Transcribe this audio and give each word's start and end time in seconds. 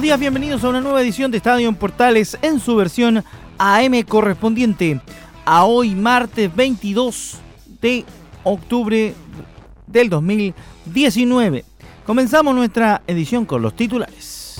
Buenos 0.00 0.08
días, 0.08 0.20
bienvenidos 0.20 0.64
a 0.64 0.70
una 0.70 0.80
nueva 0.80 1.02
edición 1.02 1.30
de 1.30 1.36
Estadio 1.36 1.68
en 1.68 1.74
Portales 1.74 2.38
en 2.40 2.58
su 2.58 2.74
versión 2.74 3.22
AM 3.58 4.02
correspondiente 4.04 4.98
a 5.44 5.66
hoy 5.66 5.94
martes 5.94 6.56
22 6.56 7.38
de 7.82 8.06
octubre 8.42 9.12
del 9.86 10.08
2019. 10.08 11.66
Comenzamos 12.06 12.54
nuestra 12.54 13.02
edición 13.06 13.44
con 13.44 13.60
los 13.60 13.76
titulares. 13.76 14.58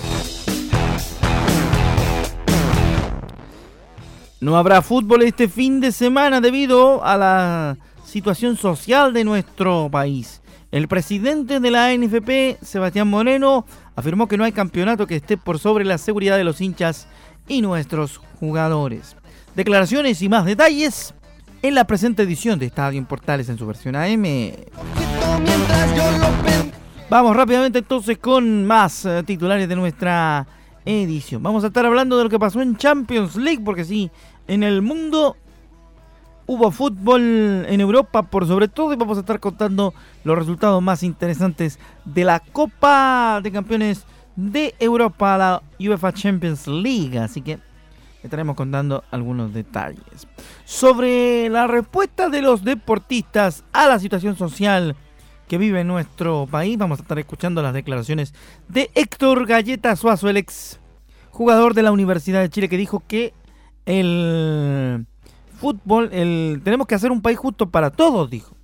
No 4.41 4.59
habrá 4.59 4.83
fútbol 4.83 5.23
este 5.23 5.49
fin 5.49 5.81
de 5.81 5.91
semana 5.91 6.43
debido 6.43 7.03
a 7.03 7.17
la 7.17 7.79
situación 8.11 8.57
social 8.57 9.13
de 9.13 9.25
nuestro 9.25 9.89
país. 9.91 10.43
El 10.73 10.89
presidente 10.89 11.61
de 11.61 11.71
la 11.71 11.95
NFP, 11.95 12.59
Sebastián 12.61 13.09
Moreno, 13.09 13.65
afirmó 13.95 14.27
que 14.27 14.37
no 14.37 14.45
hay 14.45 14.53
campeonato 14.53 15.07
que 15.07 15.17
esté 15.17 15.37
por 15.37 15.59
sobre 15.61 15.85
la 15.85 15.97
seguridad 15.97 16.37
de 16.37 16.45
los 16.45 16.61
hinchas 16.61 17.07
y 17.47 17.63
nuestros 17.63 18.19
jugadores. 18.41 19.17
Declaraciones 19.55 20.21
y 20.23 20.29
más 20.29 20.45
detalles 20.45 21.15
en 21.63 21.75
la 21.75 21.85
presente 21.85 22.25
edición 22.25 22.59
de 22.59 22.67
Estadio 22.67 22.99
en 22.99 23.07
Portales 23.07 23.49
en 23.49 23.59
su 23.59 23.67
versión 23.67 23.95
AM. 23.95 24.25
Vamos 27.09 27.37
rápidamente 27.37 27.79
entonces 27.79 28.19
con 28.19 28.67
más 28.67 29.05
eh, 29.05 29.23
titulares 29.25 29.69
de 29.69 29.77
nuestra 29.77 30.47
edición. 30.85 31.43
Vamos 31.43 31.63
a 31.63 31.69
estar 31.69 31.87
hablando 31.87 32.19
de 32.19 32.25
lo 32.25 32.31
que 32.31 32.39
pasó 32.39 32.61
en 32.61 32.77
Champions 32.77 33.37
League, 33.37 33.63
porque 33.65 33.85
sí, 33.85 34.11
en 34.49 34.65
el 34.65 34.83
mundo 34.83 35.37
hubo 36.51 36.73
fútbol 36.73 37.65
en 37.69 37.81
Europa 37.81 38.25
por 38.25 38.45
sobre 38.45 38.67
todo 38.67 38.93
y 38.93 38.97
vamos 38.97 39.17
a 39.17 39.21
estar 39.21 39.39
contando 39.39 39.95
los 40.25 40.37
resultados 40.37 40.83
más 40.83 41.05
interesantes 41.05 41.79
de 42.05 42.25
la 42.25 42.41
Copa 42.41 43.39
de 43.41 43.53
Campeones 43.53 44.05
de 44.35 44.75
Europa, 44.81 45.39
la 45.39 45.63
UEFA 45.79 46.13
Champions 46.13 46.67
League. 46.67 47.17
Así 47.21 47.41
que 47.41 47.61
estaremos 48.25 48.57
contando 48.57 49.05
algunos 49.13 49.55
detalles. 49.55 50.27
Sobre 50.65 51.49
la 51.51 51.69
respuesta 51.69 52.29
de 52.29 52.43
los 52.43 52.65
deportistas 52.65 53.63
a 53.73 53.87
la 53.87 54.01
situación 54.01 54.37
social 54.37 54.97
que 55.47 55.57
vive 55.57 55.85
nuestro 55.85 56.49
país, 56.51 56.77
vamos 56.77 56.99
a 56.99 57.03
estar 57.03 57.21
escuchando 57.21 57.63
las 57.63 57.75
declaraciones 57.75 58.35
de 58.67 58.91
Héctor 58.97 59.47
Galleta 59.47 59.95
Suazo, 59.95 60.29
el 60.29 60.37
ex 60.37 60.81
jugador 61.31 61.75
de 61.75 61.83
la 61.83 61.93
Universidad 61.93 62.41
de 62.41 62.51
Chile, 62.51 62.69
que 62.69 62.77
dijo 62.77 63.05
que 63.07 63.35
el 63.87 65.07
fútbol, 65.61 66.09
el, 66.13 66.61
tenemos 66.65 66.87
que 66.87 66.95
hacer 66.95 67.13
un 67.13 67.21
país 67.21 67.39
justo 67.39 67.69
para 67.69 67.91
todos, 67.91 68.31
dijo. 68.31 68.57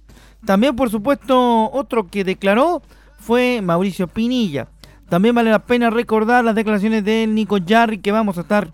También, 0.44 0.74
por 0.74 0.90
supuesto, 0.90 1.70
otro 1.72 2.08
que 2.08 2.24
declaró 2.24 2.82
fue 3.18 3.60
Mauricio 3.62 4.08
Pinilla. 4.08 4.68
También 5.08 5.34
vale 5.34 5.50
la 5.50 5.60
pena 5.60 5.90
recordar 5.90 6.44
las 6.44 6.54
declaraciones 6.54 7.04
de 7.04 7.26
Nico 7.26 7.58
Jarry 7.64 7.98
que 7.98 8.12
vamos 8.12 8.38
a 8.38 8.40
estar 8.40 8.72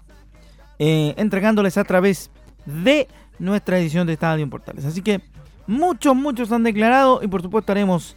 eh, 0.78 1.14
entregándoles 1.16 1.76
a 1.76 1.84
través 1.84 2.30
de 2.64 3.08
nuestra 3.38 3.78
edición 3.78 4.06
de 4.06 4.14
Estadio 4.14 4.42
en 4.42 4.50
Portales. 4.50 4.84
Así 4.84 5.02
que 5.02 5.20
muchos, 5.66 6.14
muchos 6.14 6.52
han 6.52 6.62
declarado 6.62 7.20
y 7.22 7.28
por 7.28 7.42
supuesto 7.42 7.72
haremos 7.72 8.16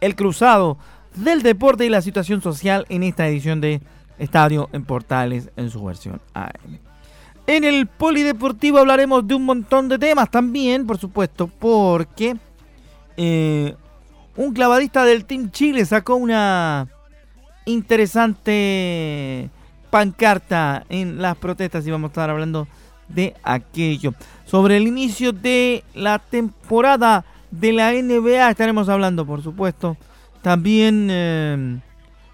el 0.00 0.14
cruzado 0.14 0.78
del 1.16 1.42
deporte 1.42 1.84
y 1.84 1.88
la 1.88 2.02
situación 2.02 2.42
social 2.42 2.86
en 2.88 3.02
esta 3.02 3.26
edición 3.26 3.60
de 3.60 3.80
Estadio 4.18 4.68
en 4.72 4.84
Portales 4.84 5.50
en 5.56 5.70
su 5.70 5.82
versión 5.84 6.20
AM. 6.34 6.87
En 7.48 7.64
el 7.64 7.86
polideportivo 7.86 8.76
hablaremos 8.76 9.26
de 9.26 9.34
un 9.34 9.46
montón 9.46 9.88
de 9.88 9.98
temas 9.98 10.30
también, 10.30 10.86
por 10.86 10.98
supuesto, 10.98 11.46
porque 11.46 12.36
eh, 13.16 13.74
un 14.36 14.52
clavadista 14.52 15.06
del 15.06 15.24
Team 15.24 15.50
Chile 15.50 15.86
sacó 15.86 16.16
una 16.16 16.86
interesante 17.64 19.48
pancarta 19.88 20.84
en 20.90 21.22
las 21.22 21.38
protestas 21.38 21.86
y 21.86 21.90
vamos 21.90 22.08
a 22.08 22.12
estar 22.12 22.28
hablando 22.28 22.68
de 23.08 23.34
aquello. 23.42 24.12
Sobre 24.44 24.76
el 24.76 24.86
inicio 24.86 25.32
de 25.32 25.84
la 25.94 26.18
temporada 26.18 27.24
de 27.50 27.72
la 27.72 27.92
NBA 27.92 28.50
estaremos 28.50 28.90
hablando, 28.90 29.24
por 29.24 29.42
supuesto. 29.42 29.96
También 30.42 31.08
eh, 31.10 31.78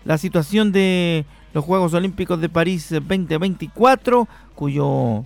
la 0.05 0.19
situación 0.19 0.73
de 0.73 1.25
los 1.55 1.65
Juegos 1.65 1.95
Olímpicos 1.95 2.41
de 2.41 2.49
París 2.49 2.89
2024, 2.91 4.29
cuyo 4.55 5.25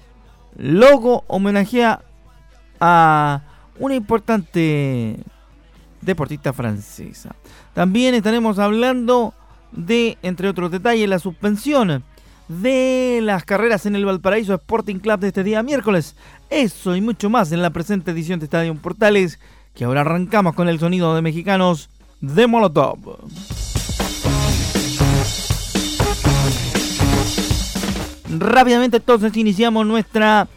logo 0.56 1.24
homenajea 1.26 2.02
a 2.78 3.40
una 3.78 3.94
importante 3.94 5.18
deportista 6.02 6.52
francesa. 6.52 7.34
También 7.72 8.14
estaremos 8.14 8.58
hablando 8.58 9.32
de, 9.72 10.18
entre 10.22 10.48
otros 10.48 10.70
detalles, 10.70 11.08
la 11.08 11.18
suspensión 11.18 12.04
de 12.48 13.20
las 13.22 13.44
carreras 13.44 13.86
en 13.86 13.96
el 13.96 14.04
Valparaíso 14.04 14.54
Sporting 14.54 14.96
Club 14.96 15.20
de 15.20 15.28
este 15.28 15.44
día 15.44 15.62
miércoles. 15.62 16.14
Eso 16.50 16.94
y 16.94 17.00
mucho 17.00 17.30
más 17.30 17.52
en 17.52 17.62
la 17.62 17.70
presente 17.70 18.10
edición 18.10 18.38
de 18.38 18.44
Estadio 18.44 18.74
Portales, 18.74 19.38
que 19.74 19.84
ahora 19.84 20.02
arrancamos 20.02 20.54
con 20.54 20.68
el 20.68 20.78
sonido 20.78 21.14
de 21.14 21.22
mexicanos 21.22 21.88
de 22.20 22.46
Molotov. 22.46 22.98
Rápidamente 28.38 28.98
entonces 28.98 29.36
iniciamos 29.36 29.86
nuestra 29.86 30.48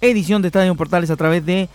edición 0.00 0.42
de 0.42 0.48
Estadio 0.48 0.74
Portales 0.74 1.10
a 1.10 1.16
través 1.16 1.44
de 1.46 1.68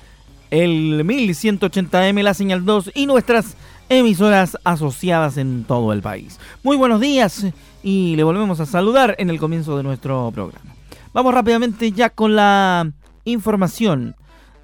el 0.51 1.05
1180M, 1.05 2.21
la 2.21 2.33
señal 2.33 2.65
2 2.65 2.91
y 2.95 3.05
nuestras 3.07 3.55
emisoras 3.89 4.57
asociadas 4.63 5.37
en 5.37 5.63
todo 5.63 5.93
el 5.93 6.01
país. 6.01 6.39
Muy 6.63 6.77
buenos 6.77 7.01
días 7.01 7.45
y 7.83 8.15
le 8.15 8.23
volvemos 8.23 8.59
a 8.59 8.65
saludar 8.65 9.15
en 9.19 9.29
el 9.29 9.39
comienzo 9.39 9.77
de 9.77 9.83
nuestro 9.83 10.31
programa. 10.33 10.75
Vamos 11.13 11.33
rápidamente 11.33 11.91
ya 11.91 12.09
con 12.09 12.35
la 12.35 12.91
información. 13.23 14.15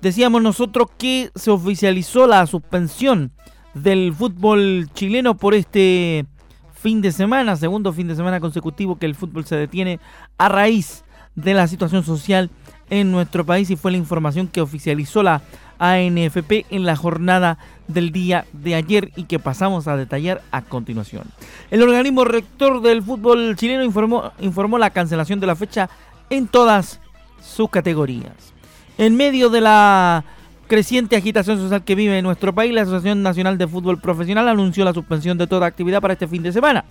Decíamos 0.02 0.42
nosotros 0.42 0.88
que 0.98 1.30
se 1.36 1.52
oficializó 1.52 2.28
la 2.28 2.46
suspensión 2.48 3.32
del 3.74 4.14
fútbol 4.14 4.90
chileno 4.94 5.38
por 5.38 5.54
este 5.54 6.26
fin 6.82 7.02
de 7.02 7.12
semana, 7.12 7.56
segundo 7.56 7.94
fin 7.94 8.08
de 8.08 8.16
semana 8.16 8.40
consecutivo 8.40 8.98
que 8.98 9.06
el 9.06 9.16
fútbol 9.16 9.46
se 9.46 9.56
detiene 9.56 10.00
a 10.38 10.50
raíz 10.50 11.04
de 11.36 11.54
la 11.54 11.68
situación 11.68 12.04
social 12.04 12.50
en 12.90 13.12
nuestro 13.12 13.46
país 13.46 13.70
y 13.70 13.76
fue 13.76 13.92
la 13.92 13.98
información 13.98 14.48
que 14.48 14.62
oficializó 14.62 15.22
la 15.22 15.42
ANFP 15.78 16.66
en 16.70 16.86
la 16.86 16.96
jornada 16.96 17.58
del 17.88 18.12
día 18.12 18.46
de 18.54 18.76
ayer 18.76 19.12
y 19.16 19.26
que 19.26 19.40
pasamos 19.40 19.88
a 19.88 19.96
detallar 19.96 20.42
a 20.52 20.64
continuación. 20.64 21.24
El 21.70 21.84
organismo 21.84 22.26
rector 22.26 22.82
del 22.82 23.04
fútbol 23.04 23.56
chileno 23.56 23.84
informó, 23.84 24.78
la 24.78 24.90
cancelación 24.90 25.40
de 25.40 25.48
la 25.48 25.56
fecha 25.56 25.90
en 26.30 26.48
todas 26.48 27.00
sus 27.42 27.70
categorías. 27.70 28.54
En 28.98 29.16
medio 29.16 29.50
de 29.50 29.62
la 29.62 30.24
creciente 30.72 31.18
agitación 31.18 31.58
social 31.58 31.84
que 31.84 31.96
vive 31.96 32.22
nuestro 32.22 32.56
país, 32.56 32.74
la 32.74 32.84
Asociación 32.84 33.22
Nacional 33.22 33.58
de 33.58 33.68
Fútbol 33.68 34.00
Profesional 34.00 34.48
anunció 34.48 34.86
la 34.86 34.94
suspensión 34.94 35.38
de 35.38 35.46
toda 35.46 35.68
actividad 35.68 36.00
para 36.00 36.14
este 36.14 36.30
fin 36.30 36.42
de 36.42 36.54
semana, 36.54 36.86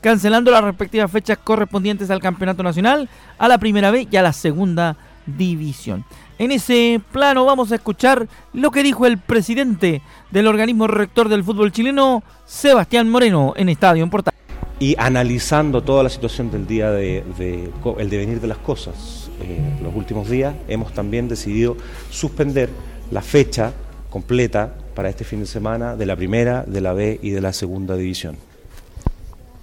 cancelando 0.00 0.50
las 0.50 0.64
respectivas 0.64 1.10
fechas 1.10 1.36
correspondientes 1.36 2.10
al 2.10 2.22
Campeonato 2.22 2.62
Nacional, 2.62 3.10
a 3.36 3.48
la 3.48 3.58
Primera 3.58 3.90
B 3.90 4.08
y 4.10 4.16
a 4.16 4.22
la 4.22 4.32
Segunda 4.32 4.96
División. 5.26 6.06
En 6.38 6.52
ese 6.52 7.02
plano 7.12 7.44
vamos 7.44 7.70
a 7.70 7.74
escuchar 7.74 8.28
lo 8.54 8.70
que 8.70 8.82
dijo 8.82 9.04
el 9.04 9.18
presidente 9.18 10.00
del 10.30 10.46
organismo 10.46 10.86
rector 10.86 11.28
del 11.28 11.44
fútbol 11.44 11.70
chileno, 11.70 12.22
Sebastián 12.46 13.10
Moreno, 13.10 13.52
en 13.58 13.68
Estadio 13.68 14.04
en 14.04 14.08
Portal. 14.08 14.32
Y 14.80 14.96
analizando 14.98 15.82
toda 15.82 16.02
la 16.02 16.08
situación 16.08 16.50
del 16.50 16.66
día 16.66 16.90
de, 16.90 17.22
de 17.36 17.70
el 17.98 18.08
devenir 18.08 18.40
de 18.40 18.48
las 18.48 18.58
cosas, 18.58 19.30
eh, 19.42 19.78
los 19.82 19.94
últimos 19.94 20.30
días 20.30 20.54
hemos 20.66 20.94
también 20.94 21.28
decidido 21.28 21.76
suspender 22.10 22.70
la 23.12 23.20
fecha 23.20 23.72
completa 24.10 24.74
para 24.94 25.08
este 25.08 25.24
fin 25.24 25.40
de 25.40 25.46
semana 25.46 25.96
de 25.96 26.06
la 26.06 26.16
primera, 26.16 26.64
de 26.66 26.80
la 26.80 26.92
B 26.92 27.20
y 27.22 27.30
de 27.30 27.40
la 27.40 27.52
segunda 27.52 27.94
división. 27.94 28.36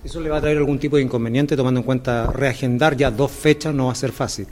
¿Eso 0.04 0.22
le 0.22 0.30
va 0.30 0.38
a 0.38 0.42
traer 0.42 0.57
algún 0.57 0.80
tipo 0.80 0.96
de 0.96 1.01
inconveniente 1.01 1.57
tomando 1.57 1.81
en 1.81 1.86
cuenta 1.86 2.31
reagendar 2.31 2.96
ya 2.96 3.12
dos 3.12 3.31
fechas 3.31 3.74
no 3.74 3.88
va 3.88 3.92
a 3.92 3.96
ser 3.96 4.12
fácil? 4.12 4.48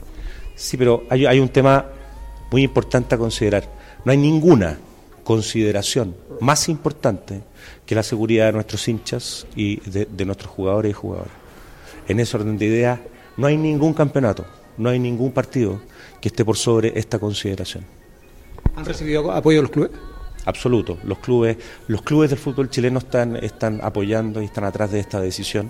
Sí, 0.54 0.76
pero 0.76 1.04
hay, 1.08 1.26
hay 1.26 1.40
un 1.40 1.48
tema 1.48 1.86
muy 2.50 2.64
importante 2.64 3.14
a 3.14 3.18
considerar. 3.18 3.64
No 4.04 4.12
hay 4.12 4.18
ninguna 4.18 4.78
consideración 5.24 6.14
más 6.40 6.68
importante 6.68 7.42
que 7.86 7.94
la 7.94 8.02
seguridad 8.02 8.46
de 8.46 8.52
nuestros 8.52 8.86
hinchas 8.88 9.46
y 9.54 9.80
de, 9.88 10.06
de 10.06 10.24
nuestros 10.24 10.50
jugadores 10.50 10.90
y 10.90 10.94
jugadoras. 10.94 11.32
En 12.08 12.20
ese 12.20 12.36
orden 12.36 12.58
de 12.58 12.66
ideas, 12.66 12.98
No 13.36 13.46
hay 13.46 13.56
ningún 13.56 13.94
campeonato, 13.94 14.44
no 14.76 14.90
hay 14.90 14.98
ningún 14.98 15.30
partido 15.30 15.80
que 16.20 16.26
esté 16.26 16.44
por 16.44 16.56
sobre 16.56 16.98
esta 16.98 17.20
consideración. 17.20 17.97
¿Han 18.78 18.84
recibido 18.84 19.32
apoyo 19.32 19.60
los 19.60 19.72
clubes? 19.72 19.90
Absoluto. 20.44 20.98
Los 21.02 21.18
clubes, 21.18 21.56
los 21.88 22.00
clubes 22.02 22.30
del 22.30 22.38
fútbol 22.38 22.70
chileno 22.70 23.00
están, 23.00 23.34
están 23.34 23.80
apoyando 23.82 24.40
y 24.40 24.44
están 24.44 24.62
atrás 24.62 24.92
de 24.92 25.00
esta 25.00 25.20
decisión. 25.20 25.68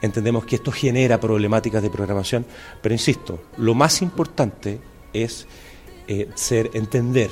Entendemos 0.00 0.46
que 0.46 0.56
esto 0.56 0.72
genera 0.72 1.20
problemáticas 1.20 1.82
de 1.82 1.90
programación, 1.90 2.46
pero 2.80 2.94
insisto, 2.94 3.38
lo 3.58 3.74
más 3.74 4.00
importante 4.00 4.80
es 5.12 5.46
eh, 6.06 6.30
ser, 6.36 6.70
entender, 6.72 7.28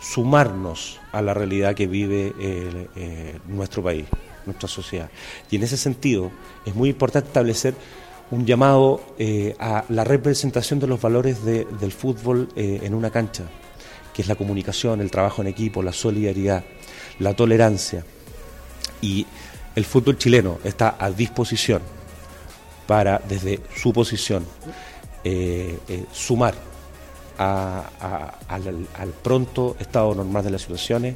sumarnos 0.00 0.98
a 1.12 1.22
la 1.22 1.32
realidad 1.32 1.76
que 1.76 1.86
vive 1.86 2.34
eh, 2.40 2.88
eh, 2.96 3.38
nuestro 3.46 3.84
país, 3.84 4.06
nuestra 4.46 4.68
sociedad. 4.68 5.10
Y 5.48 5.56
en 5.56 5.62
ese 5.62 5.76
sentido 5.76 6.32
es 6.66 6.74
muy 6.74 6.88
importante 6.88 7.28
establecer 7.28 7.74
un 8.32 8.44
llamado 8.44 9.00
a 9.60 9.84
la 9.88 10.02
representación 10.02 10.80
de 10.80 10.88
los 10.88 11.00
valores 11.00 11.44
del 11.44 11.92
fútbol 11.92 12.48
en 12.56 12.92
una 12.92 13.08
cancha, 13.10 13.44
que 14.18 14.22
es 14.22 14.28
la 14.28 14.34
comunicación, 14.34 15.00
el 15.00 15.12
trabajo 15.12 15.42
en 15.42 15.46
equipo, 15.46 15.80
la 15.80 15.92
solidaridad, 15.92 16.64
la 17.20 17.34
tolerancia. 17.34 18.04
Y 19.00 19.24
el 19.76 19.84
fútbol 19.84 20.18
chileno 20.18 20.58
está 20.64 20.96
a 20.98 21.08
disposición 21.12 21.80
para, 22.88 23.22
desde 23.28 23.60
su 23.76 23.92
posición, 23.92 24.44
eh, 25.22 25.78
eh, 25.88 26.04
sumar 26.10 26.54
al, 27.38 29.14
pronto 29.22 29.76
estado 29.78 30.16
normal 30.16 30.42
de 30.42 30.50
las 30.50 30.62
situaciones 30.62 31.14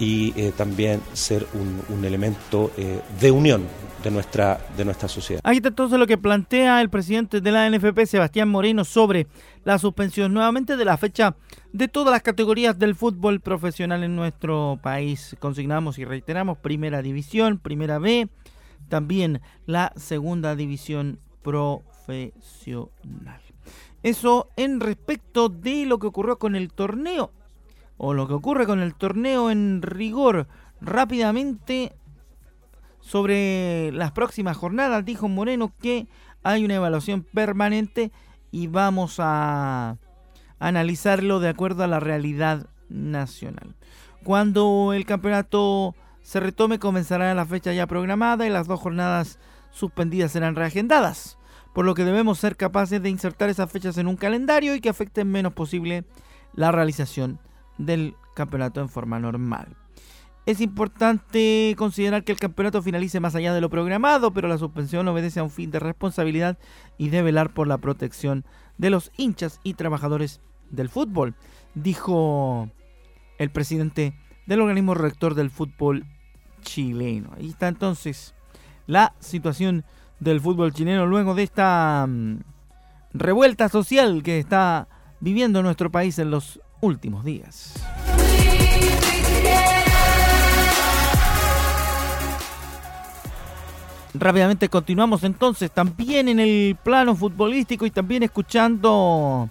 y 0.00 0.32
eh, 0.36 0.50
también 0.56 1.00
ser 1.12 1.46
un, 1.54 2.04
elemento 2.04 2.72
de 3.20 3.30
unión 3.30 3.68
de 4.06 4.12
nuestra, 4.12 4.60
de 4.76 4.84
nuestra 4.84 5.08
sociedad. 5.08 5.40
Ahí 5.42 5.56
está 5.56 5.70
entonces 5.70 5.98
lo 5.98 6.06
que 6.06 6.16
plantea 6.16 6.80
el 6.80 6.90
presidente 6.90 7.40
de 7.40 7.50
la 7.50 7.68
NFP, 7.68 8.06
Sebastián 8.06 8.48
Moreno, 8.48 8.84
sobre 8.84 9.26
la 9.64 9.80
suspensión 9.80 10.32
nuevamente 10.32 10.76
de 10.76 10.84
la 10.84 10.96
fecha 10.96 11.34
de 11.72 11.88
todas 11.88 12.12
las 12.12 12.22
categorías 12.22 12.78
del 12.78 12.94
fútbol 12.94 13.40
profesional 13.40 14.04
en 14.04 14.14
nuestro 14.14 14.78
país. 14.80 15.34
Consignamos 15.40 15.98
y 15.98 16.04
reiteramos 16.04 16.58
Primera 16.58 17.02
División, 17.02 17.58
Primera 17.58 17.98
B, 17.98 18.28
también 18.88 19.40
la 19.66 19.92
Segunda 19.96 20.54
División 20.54 21.18
Profesional. 21.42 23.40
Eso 24.04 24.50
en 24.56 24.78
respecto 24.78 25.48
de 25.48 25.84
lo 25.84 25.98
que 25.98 26.06
ocurrió 26.06 26.38
con 26.38 26.54
el 26.54 26.72
torneo, 26.72 27.32
o 27.96 28.14
lo 28.14 28.28
que 28.28 28.34
ocurre 28.34 28.66
con 28.66 28.78
el 28.78 28.94
torneo 28.94 29.50
en 29.50 29.82
rigor. 29.82 30.46
Rápidamente, 30.80 31.96
sobre 33.06 33.92
las 33.92 34.10
próximas 34.10 34.56
jornadas, 34.56 35.04
dijo 35.04 35.28
Moreno 35.28 35.72
que 35.80 36.08
hay 36.42 36.64
una 36.64 36.74
evaluación 36.74 37.22
permanente 37.22 38.10
y 38.50 38.66
vamos 38.66 39.18
a 39.20 39.96
analizarlo 40.58 41.38
de 41.38 41.48
acuerdo 41.48 41.84
a 41.84 41.86
la 41.86 42.00
realidad 42.00 42.66
nacional. 42.88 43.76
Cuando 44.24 44.92
el 44.92 45.06
campeonato 45.06 45.94
se 46.22 46.40
retome 46.40 46.80
comenzará 46.80 47.32
la 47.32 47.46
fecha 47.46 47.72
ya 47.72 47.86
programada 47.86 48.44
y 48.44 48.50
las 48.50 48.66
dos 48.66 48.80
jornadas 48.80 49.38
suspendidas 49.70 50.32
serán 50.32 50.56
reagendadas, 50.56 51.38
por 51.74 51.84
lo 51.84 51.94
que 51.94 52.04
debemos 52.04 52.40
ser 52.40 52.56
capaces 52.56 53.00
de 53.00 53.10
insertar 53.10 53.50
esas 53.50 53.70
fechas 53.70 53.98
en 53.98 54.08
un 54.08 54.16
calendario 54.16 54.74
y 54.74 54.80
que 54.80 54.88
afecten 54.88 55.30
menos 55.30 55.52
posible 55.52 56.04
la 56.54 56.72
realización 56.72 57.38
del 57.78 58.16
campeonato 58.34 58.80
en 58.80 58.88
forma 58.88 59.20
normal. 59.20 59.85
Es 60.46 60.60
importante 60.60 61.74
considerar 61.76 62.22
que 62.22 62.30
el 62.30 62.38
campeonato 62.38 62.80
finalice 62.80 63.18
más 63.18 63.34
allá 63.34 63.52
de 63.52 63.60
lo 63.60 63.68
programado, 63.68 64.32
pero 64.32 64.46
la 64.46 64.58
suspensión 64.58 65.08
obedece 65.08 65.40
a 65.40 65.42
un 65.42 65.50
fin 65.50 65.72
de 65.72 65.80
responsabilidad 65.80 66.56
y 66.98 67.08
de 67.08 67.20
velar 67.22 67.52
por 67.52 67.66
la 67.66 67.78
protección 67.78 68.44
de 68.78 68.90
los 68.90 69.10
hinchas 69.16 69.58
y 69.64 69.74
trabajadores 69.74 70.40
del 70.70 70.88
fútbol, 70.88 71.34
dijo 71.74 72.70
el 73.38 73.50
presidente 73.50 74.14
del 74.46 74.60
organismo 74.60 74.94
rector 74.94 75.34
del 75.34 75.50
fútbol 75.50 76.06
chileno. 76.62 77.30
Ahí 77.36 77.48
está 77.48 77.66
entonces 77.66 78.36
la 78.86 79.14
situación 79.18 79.84
del 80.20 80.40
fútbol 80.40 80.72
chileno 80.72 81.06
luego 81.06 81.34
de 81.34 81.42
esta 81.42 82.06
mm, 82.08 82.38
revuelta 83.14 83.68
social 83.68 84.22
que 84.22 84.38
está 84.38 84.86
viviendo 85.18 85.60
nuestro 85.64 85.90
país 85.90 86.20
en 86.20 86.30
los 86.30 86.60
últimos 86.80 87.24
días. 87.24 87.74
Rápidamente 94.18 94.68
continuamos 94.68 95.24
entonces 95.24 95.70
también 95.70 96.28
en 96.28 96.40
el 96.40 96.76
plano 96.82 97.14
futbolístico 97.14 97.84
y 97.84 97.90
también 97.90 98.22
escuchando 98.22 99.50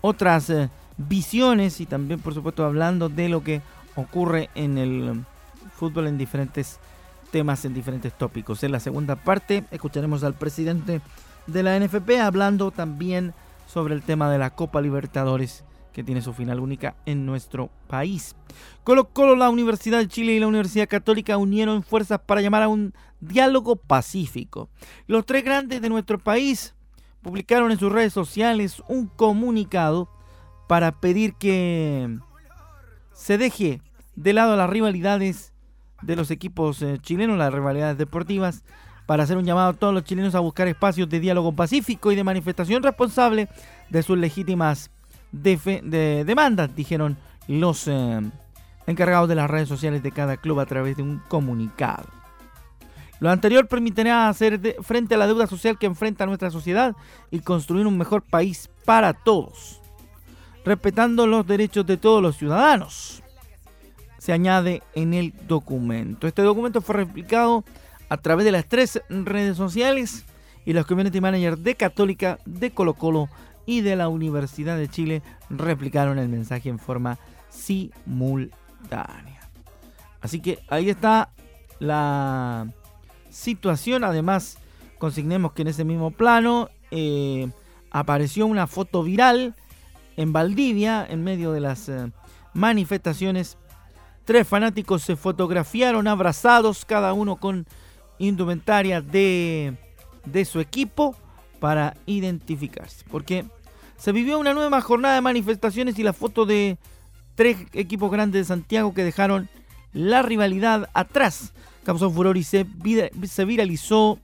otras 0.00 0.50
eh, 0.50 0.68
visiones 0.96 1.80
y 1.80 1.86
también 1.86 2.20
por 2.20 2.34
supuesto 2.34 2.64
hablando 2.64 3.08
de 3.08 3.28
lo 3.28 3.42
que 3.42 3.62
ocurre 3.96 4.50
en 4.54 4.76
el 4.76 5.24
fútbol 5.76 6.08
en 6.08 6.18
diferentes 6.18 6.78
temas, 7.30 7.64
en 7.64 7.72
diferentes 7.72 8.12
tópicos. 8.12 8.62
En 8.64 8.72
la 8.72 8.80
segunda 8.80 9.16
parte 9.16 9.64
escucharemos 9.70 10.24
al 10.24 10.34
presidente 10.34 11.00
de 11.46 11.62
la 11.62 11.78
NFP 11.78 12.20
hablando 12.20 12.70
también 12.70 13.32
sobre 13.66 13.94
el 13.94 14.02
tema 14.02 14.30
de 14.30 14.38
la 14.38 14.50
Copa 14.50 14.80
Libertadores 14.80 15.64
que 15.92 16.04
tiene 16.04 16.22
su 16.22 16.32
final 16.32 16.60
única 16.60 16.96
en 17.06 17.26
nuestro 17.26 17.70
país. 17.86 18.36
Colo 18.84 19.08
Colo, 19.08 19.36
la 19.36 19.50
Universidad 19.50 19.98
de 19.98 20.08
Chile 20.08 20.32
y 20.32 20.40
la 20.40 20.46
Universidad 20.46 20.88
Católica 20.88 21.36
unieron 21.36 21.82
fuerzas 21.82 22.20
para 22.26 22.40
llamar 22.40 22.62
a 22.62 22.68
un 22.68 22.94
diálogo 23.20 23.76
pacífico. 23.76 24.68
Los 25.06 25.26
tres 25.26 25.44
grandes 25.44 25.82
de 25.82 25.88
nuestro 25.88 26.18
país 26.18 26.74
publicaron 27.22 27.70
en 27.70 27.78
sus 27.78 27.92
redes 27.92 28.12
sociales 28.12 28.82
un 28.88 29.06
comunicado 29.06 30.08
para 30.68 31.00
pedir 31.00 31.34
que 31.34 32.18
se 33.12 33.36
deje 33.36 33.82
de 34.16 34.32
lado 34.32 34.56
las 34.56 34.70
rivalidades 34.70 35.52
de 36.02 36.16
los 36.16 36.30
equipos 36.30 36.80
eh, 36.82 36.98
chilenos, 37.00 37.36
las 37.36 37.52
rivalidades 37.52 37.98
deportivas, 37.98 38.64
para 39.06 39.24
hacer 39.24 39.36
un 39.36 39.44
llamado 39.44 39.70
a 39.70 39.72
todos 39.72 39.92
los 39.92 40.04
chilenos 40.04 40.34
a 40.34 40.40
buscar 40.40 40.68
espacios 40.68 41.08
de 41.08 41.20
diálogo 41.20 41.52
pacífico 41.52 42.12
y 42.12 42.16
de 42.16 42.24
manifestación 42.24 42.82
responsable 42.82 43.48
de 43.88 44.02
sus 44.02 44.16
legítimas 44.16 44.90
de 45.32 46.24
demandas, 46.26 46.74
dijeron 46.74 47.16
los 47.46 47.88
eh, 47.88 48.20
encargados 48.86 49.28
de 49.28 49.34
las 49.34 49.50
redes 49.50 49.68
sociales 49.68 50.02
de 50.02 50.12
cada 50.12 50.36
club 50.36 50.60
a 50.60 50.66
través 50.66 50.96
de 50.96 51.02
un 51.02 51.20
comunicado. 51.28 52.08
Lo 53.20 53.30
anterior 53.30 53.68
permitirá 53.68 54.28
hacer 54.28 54.76
frente 54.82 55.14
a 55.14 55.18
la 55.18 55.26
deuda 55.26 55.46
social 55.46 55.78
que 55.78 55.86
enfrenta 55.86 56.26
nuestra 56.26 56.50
sociedad 56.50 56.96
y 57.30 57.40
construir 57.40 57.86
un 57.86 57.98
mejor 57.98 58.22
país 58.22 58.70
para 58.86 59.12
todos, 59.12 59.80
respetando 60.64 61.26
los 61.26 61.46
derechos 61.46 61.84
de 61.84 61.98
todos 61.98 62.22
los 62.22 62.36
ciudadanos. 62.36 63.22
Se 64.18 64.32
añade 64.32 64.82
en 64.94 65.12
el 65.12 65.34
documento. 65.46 66.26
Este 66.26 66.42
documento 66.42 66.80
fue 66.80 66.96
replicado 66.96 67.64
a 68.08 68.16
través 68.16 68.44
de 68.44 68.52
las 68.52 68.66
tres 68.66 69.02
redes 69.08 69.56
sociales 69.56 70.24
y 70.64 70.72
los 70.72 70.86
community 70.86 71.20
managers 71.20 71.62
de 71.62 71.74
Católica, 71.74 72.38
de 72.46 72.70
Colo 72.70 72.94
Colo 72.94 73.28
y 73.70 73.82
de 73.82 73.94
la 73.94 74.08
Universidad 74.08 74.76
de 74.76 74.88
Chile 74.88 75.22
replicaron 75.48 76.18
el 76.18 76.28
mensaje 76.28 76.68
en 76.68 76.80
forma 76.80 77.20
simultánea. 77.50 78.50
Así 80.20 80.40
que 80.40 80.58
ahí 80.68 80.90
está 80.90 81.30
la 81.78 82.66
situación. 83.30 84.02
Además, 84.02 84.58
consignemos 84.98 85.52
que 85.52 85.62
en 85.62 85.68
ese 85.68 85.84
mismo 85.84 86.10
plano 86.10 86.68
eh, 86.90 87.48
apareció 87.92 88.46
una 88.46 88.66
foto 88.66 89.04
viral 89.04 89.54
en 90.16 90.32
Valdivia 90.32 91.06
en 91.08 91.22
medio 91.22 91.52
de 91.52 91.60
las 91.60 91.88
eh, 91.88 92.10
manifestaciones. 92.52 93.56
Tres 94.24 94.48
fanáticos 94.48 95.02
se 95.02 95.14
fotografiaron 95.14 96.08
abrazados, 96.08 96.84
cada 96.84 97.12
uno 97.12 97.36
con 97.36 97.68
indumentaria 98.18 99.00
de, 99.00 99.76
de 100.24 100.44
su 100.44 100.58
equipo 100.58 101.14
para 101.60 101.96
identificarse. 102.06 103.04
Porque 103.08 103.44
se 104.00 104.12
vivió 104.12 104.38
una 104.38 104.54
nueva 104.54 104.80
jornada 104.80 105.16
de 105.16 105.20
manifestaciones 105.20 105.98
y 105.98 106.02
la 106.02 106.14
foto 106.14 106.46
de 106.46 106.78
tres 107.34 107.58
equipos 107.74 108.10
grandes 108.10 108.40
de 108.40 108.44
Santiago 108.46 108.94
que 108.94 109.04
dejaron 109.04 109.50
la 109.92 110.22
rivalidad 110.22 110.88
atrás 110.94 111.52
causó 111.84 112.10
furor 112.10 112.38
y 112.38 112.44
se, 112.44 112.64
viralizó 113.44 114.18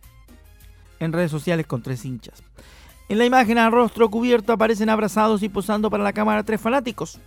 en 0.99 1.12
redes 1.12 1.30
sociales 1.30 1.66
con 1.66 1.83
tres 1.83 2.06
hinchas. 2.06 2.42
En 3.11 3.18
la 3.18 3.26
imagen 3.26 3.59
a 3.59 3.68
rostro 3.68 4.09
cubierto 4.11 4.54
aparecen 4.54 4.88
abrazados 4.88 5.42
y 5.42 5.50
posando 5.50 5.90
para 5.90 6.04
la 6.04 6.14
cámara 6.14 6.42
tres 6.42 6.61
fanáticos, 6.61 7.21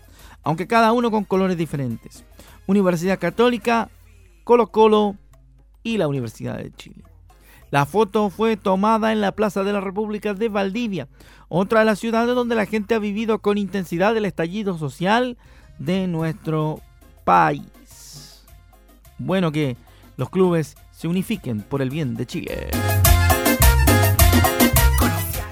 aunque 0.44 0.66
cada 0.66 0.92
uno 0.92 1.12
con 1.12 1.26
colores 1.26 1.56
diferentes. 1.56 2.26
Universidad 2.66 3.20
Católica, 3.20 3.90
Colo 4.44 4.68
Colo 4.68 5.16
y 5.84 5.98
la 5.98 6.08
Universidad 6.08 6.58
de 6.58 6.72
Chile. 6.72 7.04
La 7.72 7.86
foto 7.86 8.30
fue 8.30 8.58
tomada 8.58 9.12
en 9.12 9.22
la 9.22 9.32
Plaza 9.32 9.64
de 9.64 9.74
la 9.74 9.82
República 9.82 10.34
de 10.34 10.50
Valdivia, 10.50 11.08
otra 11.50 11.80
de 11.80 11.86
las 11.86 12.00
ciudades 12.00 12.34
donde 12.34 12.56
la 12.56 12.66
gente 12.66 12.96
ha 12.96 13.00
vivido 13.00 13.40
con 13.40 13.58
intensidad 13.58 14.16
el 14.18 14.26
estallido 14.26 14.78
social 14.78 15.38
de 15.78 16.08
nuestro 16.08 16.82
país. 17.26 18.44
Bueno 19.20 19.52
que 19.52 19.78
los 20.18 20.30
clubes 20.30 20.76
se 20.92 21.08
unifiquen 21.08 21.62
por 21.62 21.82
el 21.82 21.90
bien 21.90 22.16
de 22.16 22.26
Chile. 22.26 22.70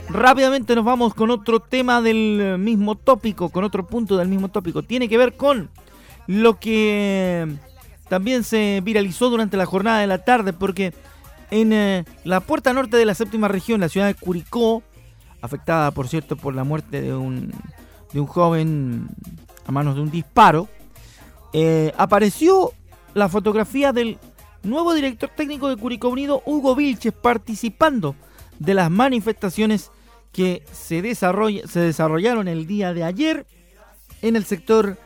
Rápidamente 0.09 0.75
nos 0.75 0.85
vamos 0.85 1.13
con 1.13 1.29
otro 1.29 1.59
tema 1.59 2.01
del 2.01 2.57
mismo 2.57 2.95
tópico, 2.95 3.49
con 3.49 3.63
otro 3.63 3.85
punto 3.85 4.17
del 4.17 4.27
mismo 4.27 4.49
tópico. 4.49 4.81
Tiene 4.81 5.07
que 5.07 5.17
ver 5.17 5.35
con 5.35 5.69
lo 6.25 6.59
que 6.59 7.47
también 8.09 8.43
se 8.43 8.81
viralizó 8.83 9.29
durante 9.29 9.57
la 9.57 9.65
jornada 9.65 9.99
de 9.99 10.07
la 10.07 10.23
tarde, 10.23 10.53
porque 10.53 10.93
en 11.51 11.73
eh, 11.73 12.05
la 12.23 12.39
puerta 12.39 12.73
norte 12.73 12.97
de 12.97 13.05
la 13.05 13.15
séptima 13.15 13.47
región, 13.47 13.81
la 13.81 13.89
ciudad 13.89 14.07
de 14.07 14.15
Curicó, 14.15 14.83
afectada 15.41 15.91
por 15.91 16.07
cierto 16.07 16.35
por 16.35 16.55
la 16.55 16.63
muerte 16.63 17.01
de 17.01 17.13
un, 17.13 17.51
de 18.11 18.19
un 18.19 18.27
joven 18.27 19.07
a 19.65 19.71
manos 19.71 19.95
de 19.95 20.01
un 20.01 20.11
disparo, 20.11 20.67
eh, 21.53 21.93
apareció 21.97 22.71
la 23.13 23.29
fotografía 23.29 23.93
del 23.93 24.17
nuevo 24.63 24.93
director 24.93 25.29
técnico 25.35 25.69
de 25.69 25.77
Curicó 25.77 26.09
Unido, 26.09 26.41
Hugo 26.45 26.75
Vilches, 26.75 27.13
participando 27.13 28.15
de 28.59 28.73
las 28.73 28.91
manifestaciones 28.91 29.91
que 30.31 30.63
se, 30.71 31.15
se 31.15 31.79
desarrollaron 31.79 32.47
el 32.47 32.67
día 32.67 32.93
de 32.93 33.03
ayer 33.03 33.45
en 34.21 34.35
el 34.35 34.45
sector 34.45 34.97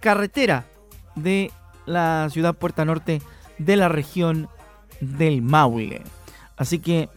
carretera 0.00 0.66
de 1.14 1.50
la 1.86 2.28
ciudad 2.30 2.54
Puerta 2.54 2.84
Norte 2.84 3.20
de 3.58 3.76
la 3.76 3.88
región 3.88 4.48
del 5.00 5.42
Maule. 5.42 6.02
Así 6.56 6.78
que 6.78 7.08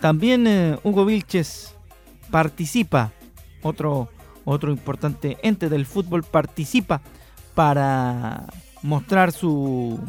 también 0.00 0.46
eh, 0.46 0.78
Hugo 0.82 1.04
Vilches 1.04 1.74
participa, 2.30 3.12
otro, 3.62 4.08
otro 4.44 4.70
importante 4.70 5.38
ente 5.42 5.68
del 5.68 5.86
fútbol 5.86 6.22
participa 6.22 7.00
para 7.54 8.46
mostrar 8.82 9.32
su, 9.32 10.00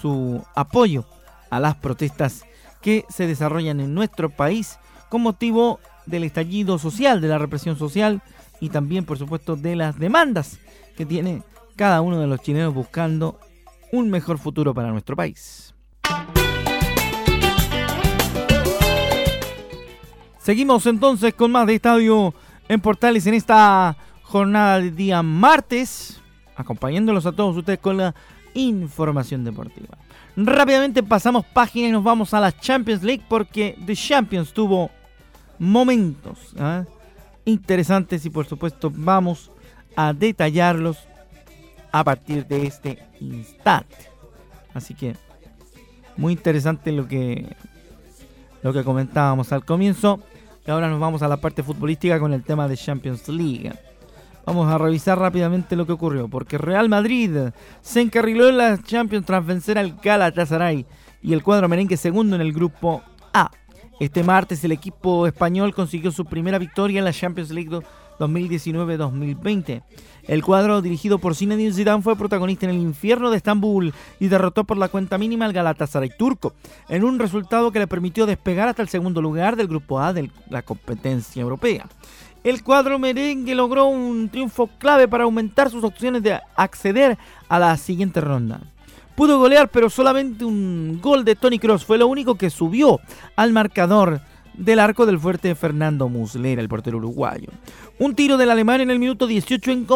su 0.00 0.44
apoyo 0.54 1.04
a 1.50 1.60
las 1.60 1.76
protestas 1.76 2.44
que 2.82 3.04
se 3.08 3.26
desarrollan 3.26 3.80
en 3.80 3.94
nuestro 3.94 4.30
país 4.30 4.78
con 5.08 5.22
motivo 5.22 5.80
del 6.06 6.24
estallido 6.24 6.78
social, 6.78 7.20
de 7.20 7.28
la 7.28 7.38
represión 7.38 7.78
social 7.78 8.22
y 8.60 8.70
también, 8.70 9.04
por 9.04 9.18
supuesto, 9.18 9.56
de 9.56 9.76
las 9.76 9.98
demandas 9.98 10.58
que 10.96 11.06
tiene 11.06 11.42
cada 11.76 12.00
uno 12.00 12.20
de 12.20 12.26
los 12.26 12.40
chilenos 12.40 12.74
buscando 12.74 13.38
un 13.96 14.10
mejor 14.10 14.38
futuro 14.38 14.74
para 14.74 14.90
nuestro 14.90 15.16
país. 15.16 15.74
Seguimos 20.38 20.86
entonces 20.86 21.34
con 21.34 21.50
más 21.50 21.66
de 21.66 21.74
Estadio 21.74 22.32
en 22.68 22.80
Portales 22.80 23.26
en 23.26 23.34
esta 23.34 23.96
jornada 24.22 24.80
de 24.80 24.90
día 24.90 25.22
martes, 25.22 26.20
acompañándolos 26.56 27.26
a 27.26 27.32
todos 27.32 27.56
ustedes 27.56 27.80
con 27.80 27.96
la 27.96 28.14
información 28.54 29.44
deportiva. 29.44 29.98
Rápidamente 30.36 31.02
pasamos 31.02 31.44
página 31.46 31.88
y 31.88 31.92
nos 31.92 32.04
vamos 32.04 32.34
a 32.34 32.40
la 32.40 32.52
Champions 32.52 33.02
League 33.02 33.24
porque 33.28 33.76
The 33.86 33.96
Champions 33.96 34.52
tuvo 34.52 34.90
momentos 35.58 36.54
¿ah? 36.58 36.84
interesantes 37.44 38.24
y 38.26 38.30
por 38.30 38.46
supuesto 38.46 38.92
vamos 38.94 39.50
a 39.96 40.12
detallarlos 40.12 40.98
a 42.00 42.04
partir 42.04 42.46
de 42.46 42.66
este 42.66 42.98
instante. 43.20 44.10
Así 44.74 44.94
que 44.94 45.16
muy 46.16 46.32
interesante 46.32 46.92
lo 46.92 47.06
que 47.06 47.56
lo 48.62 48.72
que 48.72 48.84
comentábamos 48.84 49.52
al 49.52 49.64
comienzo. 49.64 50.20
Y 50.66 50.70
ahora 50.70 50.88
nos 50.88 50.98
vamos 50.98 51.22
a 51.22 51.28
la 51.28 51.36
parte 51.36 51.62
futbolística 51.62 52.18
con 52.18 52.32
el 52.32 52.42
tema 52.42 52.66
de 52.66 52.76
Champions 52.76 53.28
League. 53.28 53.72
Vamos 54.44 54.72
a 54.72 54.78
revisar 54.78 55.18
rápidamente 55.18 55.76
lo 55.76 55.86
que 55.86 55.92
ocurrió, 55.92 56.28
porque 56.28 56.58
Real 56.58 56.88
Madrid 56.88 57.30
se 57.80 58.00
encarriló 58.00 58.48
en 58.48 58.58
la 58.58 58.82
Champions 58.82 59.26
tras 59.26 59.44
vencer 59.44 59.78
al 59.78 59.96
Galatasaray 60.02 60.86
y 61.22 61.32
el 61.32 61.42
cuadro 61.42 61.68
merengue 61.68 61.96
segundo 61.96 62.36
en 62.36 62.42
el 62.42 62.52
grupo 62.52 63.02
A. 63.32 63.50
Este 63.98 64.22
martes 64.22 64.62
el 64.62 64.72
equipo 64.72 65.26
español 65.26 65.74
consiguió 65.74 66.10
su 66.10 66.24
primera 66.24 66.58
victoria 66.58 66.98
en 66.98 67.04
la 67.04 67.12
Champions 67.12 67.50
League 67.50 67.80
2019-2020. 68.18 69.82
El 70.24 70.42
cuadro 70.42 70.82
dirigido 70.82 71.18
por 71.18 71.36
Zinedine 71.36 71.72
Zidane 71.72 72.02
fue 72.02 72.16
protagonista 72.16 72.66
en 72.66 72.70
el 72.70 72.80
infierno 72.82 73.30
de 73.30 73.36
Estambul 73.36 73.94
y 74.18 74.28
derrotó 74.28 74.64
por 74.64 74.76
la 74.76 74.88
cuenta 74.88 75.18
mínima 75.18 75.44
al 75.44 75.52
Galatasaray 75.52 76.10
turco, 76.18 76.54
en 76.88 77.04
un 77.04 77.18
resultado 77.18 77.70
que 77.70 77.78
le 77.78 77.86
permitió 77.86 78.26
despegar 78.26 78.68
hasta 78.68 78.82
el 78.82 78.88
segundo 78.88 79.22
lugar 79.22 79.56
del 79.56 79.68
grupo 79.68 80.00
A 80.00 80.12
de 80.12 80.30
la 80.50 80.62
competencia 80.62 81.42
europea. 81.42 81.86
El 82.42 82.62
cuadro 82.62 82.98
merengue 82.98 83.54
logró 83.54 83.86
un 83.86 84.28
triunfo 84.28 84.68
clave 84.78 85.08
para 85.08 85.24
aumentar 85.24 85.70
sus 85.70 85.82
opciones 85.82 86.22
de 86.22 86.40
acceder 86.56 87.18
a 87.48 87.58
la 87.58 87.76
siguiente 87.76 88.20
ronda. 88.20 88.60
Pudo 89.16 89.38
golear, 89.38 89.68
pero 89.68 89.88
solamente 89.90 90.44
un 90.44 91.00
gol 91.00 91.24
de 91.24 91.34
Tony 91.34 91.58
Cross 91.58 91.84
fue 91.84 91.98
lo 91.98 92.06
único 92.06 92.34
que 92.34 92.50
subió 92.50 93.00
al 93.34 93.52
marcador 93.52 94.20
del 94.56 94.78
arco 94.78 95.06
del 95.06 95.18
fuerte 95.18 95.54
Fernando 95.54 96.08
Muslera, 96.08 96.60
el 96.60 96.68
portero 96.68 96.98
uruguayo. 96.98 97.48
Un 97.98 98.14
tiro 98.14 98.36
del 98.36 98.50
alemán 98.50 98.80
en 98.80 98.90
el 98.90 98.98
minuto 98.98 99.26
18 99.26 99.70
en, 99.70 99.86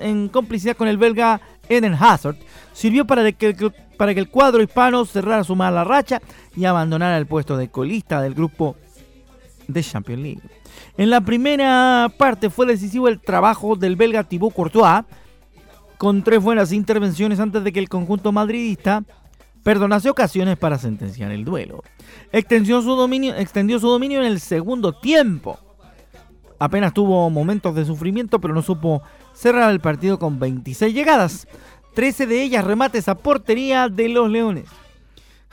en 0.00 0.28
complicidad 0.28 0.76
con 0.76 0.88
el 0.88 0.98
belga 0.98 1.40
Eden 1.68 1.94
Hazard 1.94 2.36
sirvió 2.72 3.06
para 3.06 3.30
que, 3.32 3.72
para 3.96 4.14
que 4.14 4.20
el 4.20 4.28
cuadro 4.28 4.62
hispano 4.62 5.04
cerrara 5.04 5.44
su 5.44 5.54
mala 5.54 5.84
racha 5.84 6.20
y 6.56 6.64
abandonara 6.64 7.18
el 7.18 7.26
puesto 7.26 7.56
de 7.56 7.68
colista 7.68 8.20
del 8.22 8.34
grupo 8.34 8.76
de 9.66 9.82
Champions 9.82 10.22
League. 10.22 10.42
En 10.96 11.10
la 11.10 11.20
primera 11.20 12.10
parte 12.16 12.50
fue 12.50 12.66
decisivo 12.66 13.08
el 13.08 13.20
trabajo 13.20 13.76
del 13.76 13.96
belga 13.96 14.24
Thibaut 14.24 14.54
Courtois, 14.54 15.04
con 15.96 16.22
tres 16.22 16.40
buenas 16.42 16.72
intervenciones 16.72 17.40
antes 17.40 17.64
de 17.64 17.72
que 17.72 17.80
el 17.80 17.88
conjunto 17.88 18.32
madridista 18.32 19.02
perdonase 19.68 20.08
ocasiones 20.08 20.56
para 20.56 20.78
sentenciar 20.78 21.30
el 21.30 21.44
duelo. 21.44 21.84
Extendió 22.32 22.80
su 22.80 22.96
dominio, 22.96 23.34
extendió 23.34 23.78
su 23.78 23.86
dominio 23.86 24.20
en 24.20 24.24
el 24.24 24.40
segundo 24.40 24.94
tiempo. 24.94 25.58
Apenas 26.58 26.94
tuvo 26.94 27.28
momentos 27.28 27.74
de 27.74 27.84
sufrimiento, 27.84 28.40
pero 28.40 28.54
no 28.54 28.62
supo 28.62 29.02
cerrar 29.34 29.70
el 29.70 29.80
partido 29.80 30.18
con 30.18 30.38
26 30.38 30.94
llegadas. 30.94 31.46
13 31.94 32.26
de 32.26 32.42
ellas 32.44 32.64
remates 32.64 33.10
a 33.10 33.16
portería 33.16 33.90
de 33.90 34.08
los 34.08 34.30
Leones. 34.30 34.70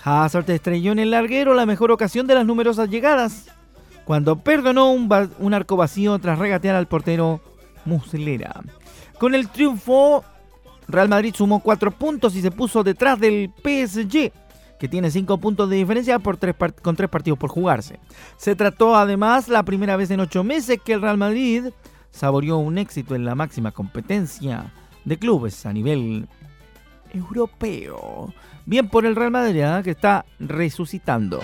Hazard 0.01 0.49
estrelló 0.49 0.93
en 0.93 0.99
el 0.99 1.11
larguero 1.11 1.53
la 1.53 1.65
mejor 1.65 1.91
ocasión 1.91 2.25
de 2.25 2.35
las 2.35 2.45
numerosas 2.45 2.89
llegadas, 2.89 3.51
cuando 4.05 4.37
perdonó 4.37 4.93
un, 4.93 5.09
un 5.39 5.53
arco 5.53 5.75
vacío 5.75 6.17
tras 6.19 6.39
regatear 6.39 6.77
al 6.77 6.87
portero 6.87 7.41
Muslera. 7.83 8.61
Con 9.19 9.35
el 9.35 9.49
triunfo, 9.49 10.23
Real 10.87 11.09
Madrid 11.09 11.33
sumó 11.35 11.59
4 11.59 11.91
puntos 11.91 12.35
y 12.35 12.41
se 12.41 12.51
puso 12.51 12.83
detrás 12.83 13.19
del 13.19 13.51
PSG 13.57 14.31
que 14.79 14.89
tiene 14.89 15.09
5 15.09 15.37
puntos 15.37 15.69
de 15.69 15.77
diferencia 15.77 16.19
por 16.19 16.37
tres 16.37 16.55
con 16.81 16.95
3 16.95 17.09
partidos 17.09 17.39
por 17.39 17.49
jugarse. 17.49 17.99
Se 18.37 18.55
trató 18.55 18.95
además 18.95 19.47
la 19.47 19.63
primera 19.63 19.95
vez 19.95 20.11
en 20.11 20.19
8 20.19 20.43
meses 20.43 20.79
que 20.83 20.93
el 20.93 21.01
Real 21.01 21.17
Madrid 21.17 21.69
saboreó 22.11 22.57
un 22.57 22.77
éxito 22.77 23.15
en 23.15 23.25
la 23.25 23.35
máxima 23.35 23.71
competencia 23.71 24.71
de 25.03 25.17
clubes 25.17 25.65
a 25.65 25.73
nivel 25.73 26.27
europeo. 27.13 28.33
Bien 28.65 28.89
por 28.89 29.05
el 29.05 29.15
Real 29.15 29.31
Madrid, 29.31 29.61
¿eh? 29.61 29.81
que 29.83 29.91
está 29.91 30.25
resucitando. 30.39 31.39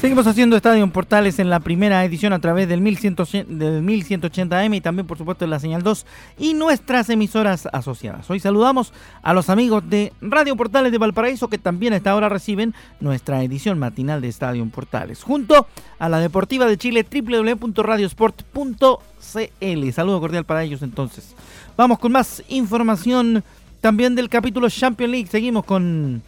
Seguimos 0.00 0.26
haciendo 0.26 0.56
Estadio 0.56 0.82
en 0.82 0.90
Portales 0.92 1.38
en 1.40 1.50
la 1.50 1.60
primera 1.60 2.02
edición 2.06 2.32
a 2.32 2.38
través 2.38 2.66
del, 2.66 2.80
1180M 2.80 4.76
y 4.76 4.80
también 4.80 5.06
por 5.06 5.18
supuesto 5.18 5.44
en 5.44 5.50
la 5.50 5.60
señal 5.60 5.82
2 5.82 6.06
y 6.38 6.54
nuestras 6.54 7.10
emisoras 7.10 7.68
asociadas. 7.70 8.30
Hoy 8.30 8.40
saludamos 8.40 8.94
a 9.20 9.34
los 9.34 9.50
amigos 9.50 9.82
de 9.90 10.14
Radio 10.22 10.56
Portales 10.56 10.90
de 10.90 10.96
Valparaíso 10.96 11.48
que 11.48 11.58
también 11.58 11.92
a 11.92 11.96
esta 11.96 12.16
hora 12.16 12.30
reciben 12.30 12.74
nuestra 12.98 13.44
edición 13.44 13.78
matinal 13.78 14.22
de 14.22 14.28
Estadio 14.28 14.62
en 14.62 14.70
Portales 14.70 15.22
junto 15.22 15.66
a 15.98 16.08
la 16.08 16.18
Deportiva 16.18 16.64
de 16.64 16.78
Chile 16.78 17.04
www.radiosport.cl. 17.04 19.92
Saludo 19.92 20.20
cordial 20.20 20.46
para 20.46 20.62
ellos 20.62 20.80
entonces. 20.80 21.34
Vamos 21.76 21.98
con 21.98 22.12
más 22.12 22.42
información 22.48 23.44
también 23.82 24.14
del 24.14 24.30
capítulo 24.30 24.70
Champions 24.70 25.12
League. 25.12 25.26
Seguimos 25.26 25.66
con 25.66 26.22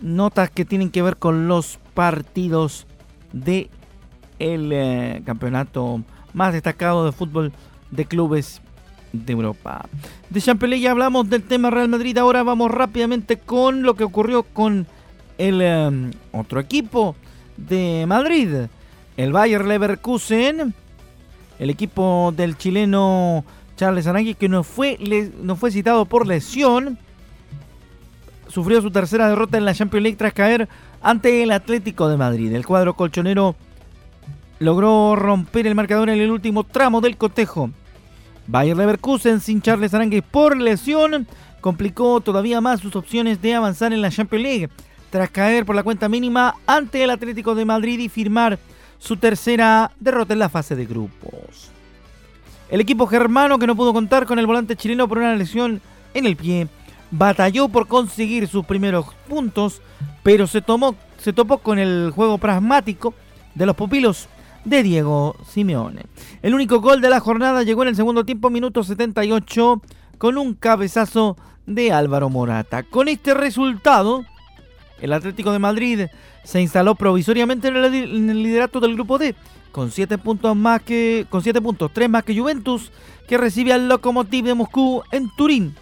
notas 0.00 0.50
que 0.50 0.64
tienen 0.64 0.90
que 0.90 1.02
ver 1.02 1.16
con 1.16 1.48
los 1.48 1.80
partidos 1.94 2.86
de 3.32 3.70
el 4.38 4.70
eh, 4.72 5.22
campeonato 5.24 6.02
más 6.32 6.52
destacado 6.52 7.04
de 7.04 7.12
fútbol 7.12 7.52
de 7.90 8.04
clubes 8.06 8.60
de 9.12 9.32
Europa. 9.32 9.86
De 10.30 10.40
Champions 10.40 10.80
ya 10.80 10.90
hablamos 10.90 11.28
del 11.28 11.42
tema 11.42 11.70
Real 11.70 11.88
Madrid, 11.88 12.16
ahora 12.18 12.42
vamos 12.42 12.70
rápidamente 12.70 13.38
con 13.38 13.82
lo 13.82 13.94
que 13.94 14.04
ocurrió 14.04 14.42
con 14.42 14.86
el 15.38 15.60
eh, 15.62 16.10
otro 16.32 16.60
equipo 16.60 17.14
de 17.56 18.04
Madrid, 18.06 18.48
el 19.16 19.32
Bayer 19.32 19.64
Leverkusen, 19.64 20.74
el 21.58 21.70
equipo 21.70 22.32
del 22.36 22.56
chileno 22.56 23.44
Charles 23.76 24.06
Arangui 24.06 24.34
que 24.34 24.48
no 24.48 24.64
fue, 24.64 24.98
no 25.40 25.56
fue 25.56 25.70
citado 25.70 26.06
por 26.06 26.26
lesión, 26.26 26.98
sufrió 28.52 28.82
su 28.82 28.90
tercera 28.90 29.28
derrota 29.28 29.56
en 29.56 29.64
la 29.64 29.74
Champions 29.74 30.02
League 30.02 30.18
tras 30.18 30.34
caer 30.34 30.68
ante 31.00 31.42
el 31.42 31.52
Atlético 31.52 32.08
de 32.08 32.18
Madrid. 32.18 32.52
El 32.52 32.66
cuadro 32.66 32.94
colchonero 32.94 33.56
logró 34.58 35.16
romper 35.16 35.66
el 35.66 35.74
marcador 35.74 36.10
en 36.10 36.20
el 36.20 36.30
último 36.30 36.64
tramo 36.64 37.00
del 37.00 37.16
cotejo 37.16 37.70
Bayer 38.46 38.76
Leverkusen 38.76 39.40
sin 39.40 39.62
Charles 39.62 39.94
Arangues 39.94 40.22
por 40.22 40.56
lesión 40.56 41.26
complicó 41.60 42.20
todavía 42.20 42.60
más 42.60 42.80
sus 42.80 42.94
opciones 42.96 43.40
de 43.40 43.54
avanzar 43.54 43.92
en 43.92 44.02
la 44.02 44.10
Champions 44.10 44.42
League 44.42 44.68
tras 45.10 45.30
caer 45.30 45.64
por 45.64 45.76
la 45.76 45.82
cuenta 45.82 46.08
mínima 46.08 46.56
ante 46.66 47.02
el 47.04 47.10
Atlético 47.10 47.54
de 47.54 47.64
Madrid 47.64 48.00
y 48.00 48.08
firmar 48.08 48.58
su 48.98 49.16
tercera 49.16 49.92
derrota 49.98 50.32
en 50.32 50.40
la 50.40 50.48
fase 50.48 50.76
de 50.76 50.86
grupos. 50.86 51.70
El 52.68 52.80
equipo 52.80 53.06
germano 53.06 53.58
que 53.58 53.66
no 53.66 53.76
pudo 53.76 53.92
contar 53.92 54.26
con 54.26 54.38
el 54.38 54.46
volante 54.46 54.76
chileno 54.76 55.08
por 55.08 55.18
una 55.18 55.36
lesión 55.36 55.80
en 56.14 56.26
el 56.26 56.36
pie 56.36 56.68
batalló 57.12 57.68
por 57.68 57.86
conseguir 57.86 58.48
sus 58.48 58.64
primeros 58.64 59.06
puntos, 59.28 59.80
pero 60.24 60.48
se, 60.48 60.60
tomó, 60.60 60.96
se 61.18 61.32
topó 61.32 61.58
con 61.58 61.78
el 61.78 62.10
juego 62.12 62.38
pragmático 62.38 63.14
de 63.54 63.66
los 63.66 63.76
pupilos 63.76 64.28
de 64.64 64.82
Diego 64.82 65.36
Simeone. 65.46 66.06
El 66.40 66.54
único 66.54 66.80
gol 66.80 67.00
de 67.00 67.10
la 67.10 67.20
jornada 67.20 67.62
llegó 67.62 67.82
en 67.82 67.90
el 67.90 67.96
segundo 67.96 68.24
tiempo, 68.24 68.50
minuto 68.50 68.82
78, 68.82 69.82
con 70.18 70.38
un 70.38 70.54
cabezazo 70.54 71.36
de 71.66 71.92
Álvaro 71.92 72.30
Morata. 72.30 72.82
Con 72.82 73.08
este 73.08 73.34
resultado, 73.34 74.24
el 75.00 75.12
Atlético 75.12 75.52
de 75.52 75.58
Madrid 75.58 76.00
se 76.44 76.60
instaló 76.60 76.94
provisoriamente 76.94 77.68
en 77.68 77.76
el, 77.76 78.42
liderato 78.42 78.80
del 78.80 78.94
grupo 78.94 79.18
D, 79.18 79.34
con 79.70 79.90
7 79.90 80.18
puntos 80.18 80.56
más 80.56 80.82
que 80.82 81.26
con 81.28 81.42
7 81.42 81.60
puntos, 81.60 81.90
3 81.92 82.08
más 82.08 82.24
que 82.24 82.38
Juventus, 82.38 82.90
que 83.28 83.38
recibe 83.38 83.72
al 83.72 83.88
Lokomotiv 83.88 84.44
de 84.44 84.54
Moscú 84.54 85.02
en 85.12 85.28
Turín. 85.36 85.74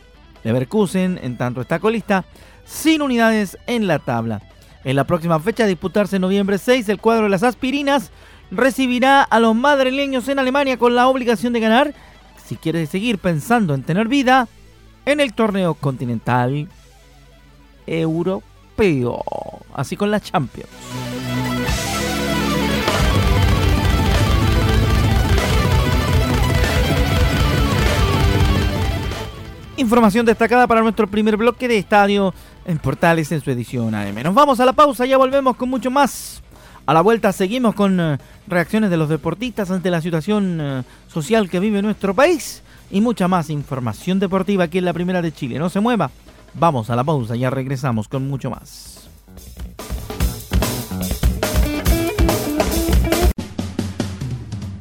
Leverkusen, 0.44 1.18
en 1.22 1.36
tanto, 1.36 1.60
está 1.60 1.78
colista 1.78 2.24
sin 2.64 3.02
unidades 3.02 3.58
en 3.66 3.86
la 3.86 3.98
tabla. 3.98 4.42
En 4.84 4.96
la 4.96 5.04
próxima 5.04 5.38
fecha, 5.40 5.64
a 5.64 5.66
disputarse 5.66 6.16
en 6.16 6.22
noviembre 6.22 6.58
6, 6.58 6.88
el 6.88 7.00
cuadro 7.00 7.24
de 7.24 7.30
las 7.30 7.42
aspirinas 7.42 8.10
recibirá 8.50 9.22
a 9.22 9.40
los 9.40 9.54
madrileños 9.54 10.28
en 10.28 10.38
Alemania 10.38 10.78
con 10.78 10.94
la 10.94 11.08
obligación 11.08 11.52
de 11.52 11.60
ganar, 11.60 11.94
si 12.44 12.56
quiere 12.56 12.86
seguir 12.86 13.18
pensando 13.18 13.74
en 13.74 13.82
tener 13.82 14.08
vida, 14.08 14.48
en 15.06 15.20
el 15.20 15.34
torneo 15.34 15.74
continental 15.74 16.68
europeo, 17.86 19.22
así 19.74 19.96
con 19.96 20.10
la 20.10 20.20
Champions. 20.20 21.09
Información 29.80 30.26
destacada 30.26 30.66
para 30.66 30.82
nuestro 30.82 31.06
primer 31.06 31.38
bloque 31.38 31.66
de 31.66 31.78
estadio 31.78 32.34
en 32.66 32.76
Portales 32.78 33.32
en 33.32 33.40
su 33.40 33.50
edición 33.50 33.94
AM. 33.94 34.22
Nos 34.22 34.34
vamos 34.34 34.60
a 34.60 34.66
la 34.66 34.74
pausa, 34.74 35.06
ya 35.06 35.16
volvemos 35.16 35.56
con 35.56 35.70
mucho 35.70 35.90
más. 35.90 36.42
A 36.84 36.92
la 36.92 37.00
vuelta 37.00 37.32
seguimos 37.32 37.74
con 37.74 37.98
eh, 37.98 38.18
reacciones 38.46 38.90
de 38.90 38.98
los 38.98 39.08
deportistas 39.08 39.70
ante 39.70 39.90
la 39.90 40.02
situación 40.02 40.58
eh, 40.60 40.82
social 41.08 41.48
que 41.48 41.60
vive 41.60 41.80
nuestro 41.80 42.12
país 42.12 42.62
y 42.90 43.00
mucha 43.00 43.26
más 43.26 43.48
información 43.48 44.18
deportiva 44.18 44.64
aquí 44.64 44.76
en 44.76 44.84
la 44.84 44.92
Primera 44.92 45.22
de 45.22 45.32
Chile. 45.32 45.58
No 45.58 45.70
se 45.70 45.80
mueva, 45.80 46.10
vamos 46.52 46.90
a 46.90 46.96
la 46.96 47.02
pausa, 47.02 47.34
ya 47.34 47.48
regresamos 47.48 48.06
con 48.06 48.28
mucho 48.28 48.50
más. 48.50 49.08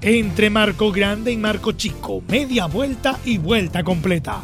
Entre 0.01 0.49
Marco 0.49 0.91
Grande 0.91 1.31
y 1.31 1.37
Marco 1.37 1.71
Chico, 1.71 2.21
media 2.27 2.65
vuelta 2.65 3.17
y 3.23 3.37
vuelta 3.37 3.81
completa 3.81 4.43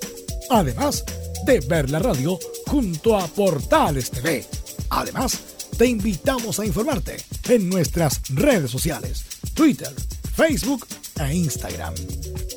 además 0.51 1.05
de 1.45 1.59
ver 1.61 1.91
la 1.91 1.99
radio 1.99 2.39
junto 2.67 3.17
a 3.17 3.27
Portales 3.27 4.13
TV 4.13 4.47
Además, 4.91 5.41
te 5.77 5.87
invitamos 5.87 6.59
a 6.59 6.67
informarte 6.67 7.19
en 7.49 7.69
nuestras 7.69 8.23
redes 8.31 8.71
sociales, 8.71 9.27
Twitter, 9.55 9.91
Facebook 10.35 10.87
e 11.21 11.35
Instagram. 11.35 11.95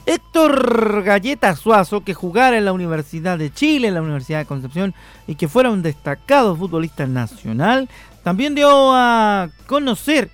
Héctor 0.06 1.04
Galleta 1.04 1.56
Suazo, 1.56 2.04
que 2.04 2.14
jugara 2.14 2.58
en 2.58 2.66
la 2.66 2.74
Universidad 2.74 3.38
de 3.38 3.54
Chile, 3.54 3.88
en 3.88 3.94
la 3.94 4.02
Universidad 4.02 4.40
de 4.40 4.46
Concepción, 4.46 4.94
y 5.28 5.36
que 5.36 5.48
fuera 5.48 5.72
un 5.72 5.82
destacado 5.82 6.56
futbolista 6.56 7.08
nacional, 7.08 7.88
también 8.24 8.56
dio 8.56 8.94
a 8.94 9.50
conocer 9.66 10.30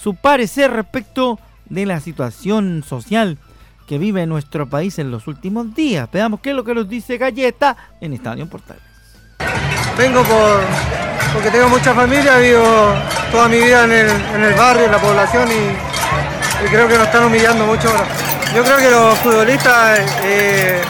su 0.00 0.14
parecer 0.14 0.70
respecto 0.70 1.38
de 1.68 1.86
la 1.86 2.00
situación 2.00 2.84
social 2.86 3.38
que 3.86 3.98
vive 3.98 4.26
nuestro 4.26 4.68
país 4.68 4.98
en 4.98 5.10
los 5.10 5.26
últimos 5.26 5.74
días. 5.74 6.08
Veamos 6.12 6.40
qué 6.40 6.50
es 6.50 6.56
lo 6.56 6.64
que 6.64 6.74
nos 6.74 6.88
dice 6.88 7.18
Galleta 7.18 7.76
en 8.00 8.12
Estadio 8.12 8.48
Portales. 8.48 8.82
Vengo 9.96 10.22
por, 10.22 10.60
porque 11.32 11.50
tengo 11.50 11.68
mucha 11.68 11.94
familia, 11.94 12.38
vivo 12.38 12.94
toda 13.32 13.48
mi 13.48 13.56
vida 13.56 13.84
en 13.84 13.92
el, 13.92 14.54
barrio, 14.54 14.84
en 14.84 14.92
la 14.92 14.98
población 14.98 15.48
y, 15.50 16.68
creo 16.68 16.86
que 16.86 16.96
nos 16.96 17.06
están 17.06 17.24
humillando 17.24 17.66
mucho. 17.66 17.90
Yo 18.54 18.62
creo 18.62 18.76
que 18.78 18.90
los 18.90 19.18
futbolistas 19.18 20.00
eh, 20.22 20.80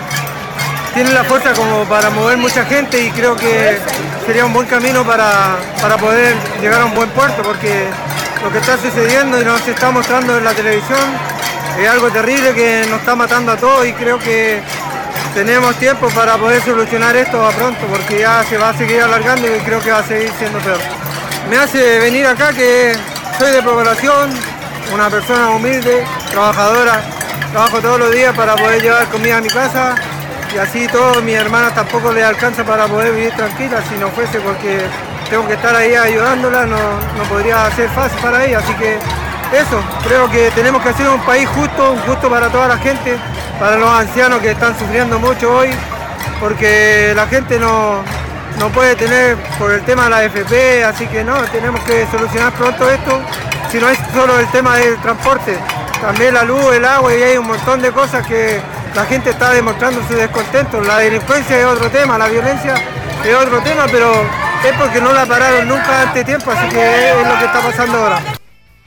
tienen 0.95 1.15
la 1.15 1.25
fuerza 1.25 1.53
como 1.55 1.85
para 1.85 2.11
mover 2.11 2.37
mucha 2.37 2.65
gente 2.65 3.05
y 3.05 3.11
creo 3.11 3.37
que 3.37 3.79
sería 4.27 4.45
un 4.45 4.53
buen 4.53 4.67
camino 4.67 5.05
para, 5.05 5.57
para 5.81 5.97
poder 5.97 6.37
llegar 6.61 6.83
a 6.83 6.85
un 6.85 6.95
buen 6.95 7.09
puerto 7.11 7.43
porque 7.43 7.89
lo 8.43 8.53
que 8.53 8.59
está 8.59 8.77
sucediendo 8.77 9.41
y 9.41 9.45
nos 9.45 9.67
está 9.67 9.91
mostrando 9.91 10.37
en 10.37 10.45
la 10.45 10.53
televisión 10.53 11.01
es 11.79 11.89
algo 11.89 12.11
terrible 12.11 12.55
que 12.55 12.85
nos 12.89 13.01
está 13.01 13.15
matando 13.15 13.53
a 13.53 13.57
todos 13.57 13.87
y 13.87 13.93
creo 13.93 14.19
que 14.19 14.61
tenemos 15.35 15.77
tiempo 15.77 16.09
para 16.09 16.37
poder 16.37 16.63
solucionar 16.63 17.17
esto 17.17 17.45
a 17.45 17.51
pronto 17.51 17.87
porque 17.87 18.21
ya 18.21 18.45
se 18.45 18.59
va 18.59 18.71
a 18.71 18.77
seguir 18.77 19.01
alargando 19.01 19.47
y 19.47 19.61
creo 19.61 19.81
que 19.81 19.91
va 19.91 19.99
a 19.99 20.03
seguir 20.03 20.31
siendo 20.39 20.59
peor. 20.61 20.79
Me 21.51 21.57
hace 21.57 21.99
venir 22.01 22.27
acá 22.27 22.53
que 22.53 22.95
soy 23.39 23.53
de 23.53 23.63
población, 23.63 24.31
una 24.93 25.09
persona 25.09 25.51
humilde, 25.51 26.05
trabajadora, 26.31 27.03
trabajo 27.53 27.81
todos 27.81 27.99
los 28.01 28.13
días 28.13 28.35
para 28.37 28.57
poder 28.57 28.83
llevar 28.83 29.07
comida 29.09 29.39
a 29.39 29.41
mi 29.41 29.49
casa 29.49 29.95
y 30.55 30.59
así 30.59 30.87
todo 30.89 31.21
mi 31.23 31.35
hermana 31.35 31.75
tampoco 31.75 32.13
le 32.13 32.25
alcanza 32.25 32.65
para 32.65 32.87
poder 32.87 33.13
vivir 33.13 33.33
tranquila 33.33 33.83
si 33.89 33.97
no 33.99 34.09
fuese 34.09 34.41
porque 34.41 34.81
tengo 35.29 35.47
que 35.47 35.55
estar 35.55 35.75
ahí 35.75 35.95
ayudándola, 35.95 36.65
no, 36.67 36.77
no 36.77 37.25
podría 37.29 37.71
ser 37.73 37.89
fácil 37.91 38.19
para 38.21 38.45
ella, 38.45 38.59
así 38.59 38.73
que 38.75 38.99
eso, 39.53 39.81
creo 40.05 40.31
que 40.31 40.51
tenemos 40.53 40.83
que 40.83 40.91
hacer 40.91 41.09
un 41.09 41.21
país 41.21 41.49
justo, 41.49 41.97
justo 42.07 42.31
para 42.31 42.49
toda 42.49 42.69
la 42.69 42.79
gente, 42.79 43.17
para 43.59 43.77
los 43.77 43.91
ancianos 43.91 44.41
que 44.41 44.51
están 44.53 44.79
sufriendo 44.79 45.19
mucho 45.19 45.55
hoy, 45.55 45.71
porque 46.41 47.13
la 47.15 47.27
gente 47.27 47.59
no, 47.59 48.03
puede 48.73 48.97
tener 48.97 49.37
por 49.59 49.71
el 49.73 49.83
tema 49.83 50.05
de 50.05 50.11
la 50.11 50.25
FP, 50.25 50.85
así 50.85 51.07
que 51.07 51.25
no, 51.25 51.35
tenemos 51.53 51.81
que 51.83 52.07
solucionar 52.11 52.53
pronto 52.53 52.91
esto, 52.91 53.21
si 53.71 53.79
no 53.79 53.89
es 53.89 53.99
solo 54.15 54.39
el 54.39 54.47
tema 54.49 54.77
del 54.77 54.97
transporte, 55.01 55.57
también 56.01 56.35
la 56.35 56.45
luz, 56.45 56.73
el 56.73 56.85
agua 56.85 57.15
y 57.15 57.23
hay 57.23 57.37
un 57.37 57.47
montón 57.47 57.83
de 57.83 57.91
cosas 57.91 58.27
que 58.27 58.61
la 58.95 59.05
gente 59.05 59.31
está 59.31 59.53
demostrando 59.53 60.03
su 60.07 60.15
descontento. 60.15 60.81
La 60.81 60.99
delincuencia 60.99 61.59
es 61.59 61.65
otro 61.65 61.91
tema, 61.91 62.19
la 62.19 62.29
violencia 62.29 62.75
es 63.25 63.35
otro 63.35 63.61
tema, 63.61 63.87
pero 63.91 64.13
es 64.13 64.73
porque 64.79 65.01
no 65.01 65.13
la 65.13 65.27
pararon 65.27 65.69
nunca 65.69 66.03
antes 66.03 66.25
tiempo, 66.25 66.51
así 66.51 66.69
que 66.69 67.11
es 67.11 67.29
lo 67.29 67.39
que 67.39 67.45
está 67.45 67.61
pasando 67.61 67.99
ahora. 67.99 68.21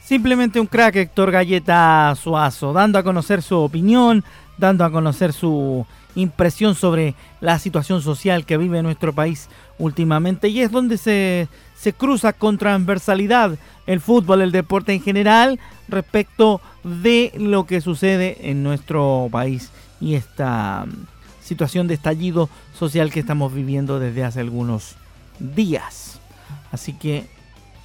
Simplemente 0.03 0.59
un 0.59 0.67
crack 0.67 0.95
Héctor 0.97 1.31
Galleta 1.31 2.13
Suazo, 2.21 2.73
dando 2.73 2.99
a 2.99 3.03
conocer 3.03 3.41
su 3.41 3.57
opinión, 3.57 4.23
dando 4.57 4.83
a 4.83 4.91
conocer 4.91 5.31
su 5.31 5.85
impresión 6.15 6.75
sobre 6.75 7.15
la 7.39 7.57
situación 7.59 8.01
social 8.01 8.45
que 8.45 8.57
vive 8.57 8.83
nuestro 8.83 9.13
país 9.13 9.47
últimamente 9.79 10.49
y 10.49 10.61
es 10.61 10.69
donde 10.69 10.97
se, 10.97 11.47
se 11.73 11.93
cruza 11.93 12.33
con 12.33 12.57
transversalidad 12.57 13.57
el 13.87 14.01
fútbol, 14.01 14.41
el 14.41 14.51
deporte 14.51 14.91
en 14.91 15.01
general 15.01 15.57
respecto 15.87 16.59
de 16.83 17.31
lo 17.37 17.65
que 17.65 17.79
sucede 17.79 18.49
en 18.49 18.61
nuestro 18.61 19.29
país 19.31 19.71
y 20.01 20.15
esta 20.15 20.85
mm, 20.85 21.05
situación 21.41 21.87
de 21.87 21.93
estallido 21.93 22.49
social 22.77 23.11
que 23.11 23.21
estamos 23.21 23.53
viviendo 23.53 23.99
desde 23.99 24.23
hace 24.23 24.41
algunos 24.41 24.95
días. 25.39 26.19
Así 26.71 26.93
que 26.93 27.27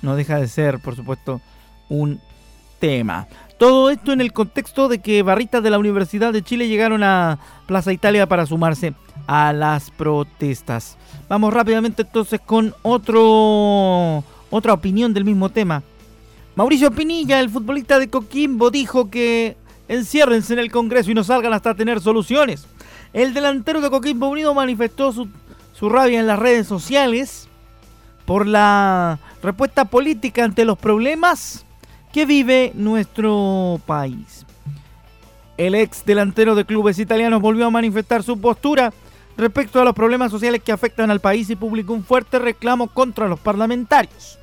no 0.02 0.16
deja 0.16 0.38
de 0.38 0.48
ser, 0.48 0.80
por 0.80 0.96
supuesto, 0.96 1.40
un 1.88 2.20
tema. 2.78 3.28
Todo 3.58 3.90
esto 3.90 4.12
en 4.12 4.20
el 4.20 4.32
contexto 4.32 4.88
de 4.88 4.98
que 4.98 5.22
barristas 5.22 5.62
de 5.62 5.70
la 5.70 5.78
Universidad 5.78 6.32
de 6.32 6.42
Chile 6.42 6.68
llegaron 6.68 7.02
a 7.02 7.38
Plaza 7.66 7.92
Italia 7.92 8.26
para 8.26 8.46
sumarse 8.46 8.94
a 9.26 9.52
las 9.52 9.90
protestas. 9.90 10.96
Vamos 11.28 11.52
rápidamente 11.52 12.02
entonces 12.02 12.40
con 12.44 12.74
otro 12.82 14.22
otra 14.50 14.72
opinión 14.72 15.12
del 15.14 15.24
mismo 15.24 15.48
tema. 15.48 15.82
Mauricio 16.54 16.90
Pinilla, 16.90 17.40
el 17.40 17.50
futbolista 17.50 17.98
de 17.98 18.08
Coquimbo, 18.08 18.70
dijo 18.70 19.10
que 19.10 19.56
enciérrense 19.88 20.52
en 20.52 20.58
el 20.58 20.70
Congreso 20.70 21.10
y 21.10 21.14
no 21.14 21.24
salgan 21.24 21.52
hasta 21.52 21.74
tener 21.74 22.00
soluciones. 22.00 22.66
El 23.12 23.34
delantero 23.34 23.80
de 23.80 23.90
Coquimbo 23.90 24.28
Unido 24.28 24.54
manifestó 24.54 25.12
su, 25.12 25.28
su 25.72 25.88
rabia 25.88 26.20
en 26.20 26.26
las 26.26 26.38
redes 26.38 26.66
sociales 26.66 27.48
por 28.24 28.46
la 28.46 29.18
respuesta 29.42 29.84
política 29.84 30.44
ante 30.44 30.64
los 30.64 30.78
problemas 30.78 31.64
que 32.12 32.26
vive 32.26 32.72
nuestro 32.74 33.80
país. 33.86 34.44
El 35.56 35.74
ex 35.74 36.04
delantero 36.04 36.54
de 36.54 36.64
clubes 36.64 36.98
italianos 36.98 37.40
volvió 37.40 37.66
a 37.66 37.70
manifestar 37.70 38.22
su 38.22 38.38
postura 38.40 38.92
respecto 39.36 39.80
a 39.80 39.84
los 39.84 39.94
problemas 39.94 40.30
sociales 40.30 40.62
que 40.62 40.72
afectan 40.72 41.10
al 41.10 41.20
país 41.20 41.48
y 41.50 41.56
publicó 41.56 41.92
un 41.92 42.04
fuerte 42.04 42.38
reclamo 42.38 42.88
contra 42.88 43.28
los 43.28 43.40
parlamentarios 43.40 44.38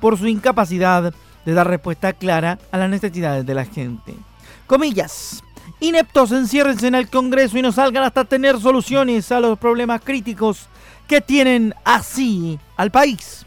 por 0.00 0.18
su 0.18 0.26
incapacidad 0.26 1.14
de 1.44 1.52
dar 1.52 1.68
respuesta 1.68 2.12
clara 2.12 2.58
a 2.70 2.78
las 2.78 2.90
necesidades 2.90 3.46
de 3.46 3.54
la 3.54 3.64
gente. 3.64 4.14
Comillas. 4.66 5.42
Ineptos 5.80 6.32
enciérrense 6.32 6.86
en 6.86 6.94
el 6.94 7.08
Congreso 7.08 7.58
y 7.58 7.62
no 7.62 7.72
salgan 7.72 8.04
hasta 8.04 8.24
tener 8.24 8.58
soluciones 8.60 9.30
a 9.30 9.40
los 9.40 9.58
problemas 9.58 10.00
críticos 10.02 10.66
que 11.06 11.20
tienen 11.20 11.74
así 11.84 12.58
al 12.76 12.90
país. 12.90 13.44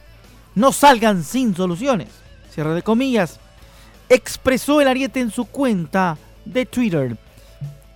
No 0.56 0.72
salgan 0.72 1.24
sin 1.24 1.56
soluciones 1.56 2.10
cierre 2.50 2.74
de 2.74 2.84
comillas, 2.84 3.40
expresó 4.10 4.82
el 4.82 4.88
ariete 4.88 5.20
en 5.20 5.32
su 5.32 5.46
cuenta 5.46 6.18
de 6.46 6.66
Twitter. 6.66 7.18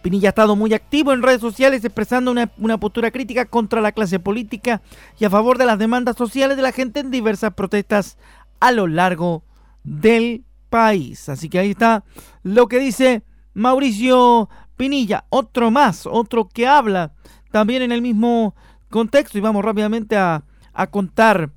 Pinilla 0.02 0.30
ha 0.30 0.32
estado 0.32 0.56
muy 0.56 0.74
activo 0.74 1.14
en 1.14 1.22
redes 1.22 1.42
sociales 1.42 1.84
expresando 1.84 2.32
una, 2.32 2.52
una, 2.58 2.78
postura 2.78 3.10
crítica 3.12 3.46
contra 3.46 3.82
la 3.82 3.94
clase 3.94 4.20
política 4.20 4.82
y 5.18 5.26
a 5.26 5.30
favor 5.30 5.58
de 5.58 5.66
las 5.66 5.80
demandas 5.80 6.18
sociales 6.18 6.58
de 6.58 6.64
la 6.64 6.74
gente 6.74 7.00
en 7.00 7.12
diversas 7.12 7.54
protestas 7.54 8.18
a 8.60 8.72
lo 8.72 8.88
largo 8.88 9.44
del 9.84 10.44
país. 10.74 11.30
Así 11.30 11.50
que 11.50 11.60
ahí 11.60 11.70
está 11.70 12.04
lo 12.42 12.68
que 12.68 12.80
dice 12.80 13.22
Mauricio 13.54 14.50
Pinilla. 14.76 15.26
Otro 15.30 15.70
más, 15.70 16.08
otro 16.08 16.50
que 16.50 16.66
habla 16.66 17.14
también 17.52 17.84
en 17.84 17.92
el 17.92 18.02
mismo 18.02 18.56
contexto 18.90 19.38
y 19.38 19.42
vamos 19.42 19.64
rápidamente 19.64 20.18
a, 20.18 20.44
a 20.74 20.88
contar 20.88 21.52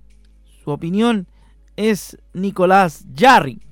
su 0.63 0.71
opinión 0.71 1.27
es 1.77 2.19
Nicolás 2.35 3.07
Jarry. 3.17 3.63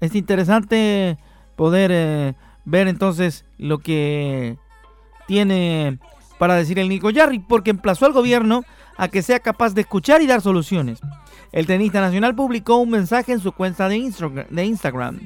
Es 0.00 0.16
interesante 0.16 1.16
poder 1.54 1.92
eh, 1.94 2.34
ver 2.64 2.88
entonces 2.88 3.44
lo 3.56 3.78
que 3.78 4.58
tiene 5.28 6.00
para 6.38 6.56
decir 6.56 6.80
el 6.80 6.88
Nico 6.88 7.10
Jarry, 7.14 7.38
porque 7.38 7.70
emplazó 7.70 8.06
al 8.06 8.12
gobierno 8.12 8.64
a 8.96 9.06
que 9.06 9.22
sea 9.22 9.38
capaz 9.38 9.74
de 9.74 9.82
escuchar 9.82 10.22
y 10.22 10.26
dar 10.26 10.40
soluciones. 10.40 10.98
El 11.52 11.66
tenista 11.66 12.00
nacional 12.00 12.34
publicó 12.34 12.76
un 12.76 12.90
mensaje 12.90 13.32
en 13.32 13.40
su 13.40 13.52
cuenta 13.52 13.88
de, 13.88 13.96
Instagram. 13.96 15.20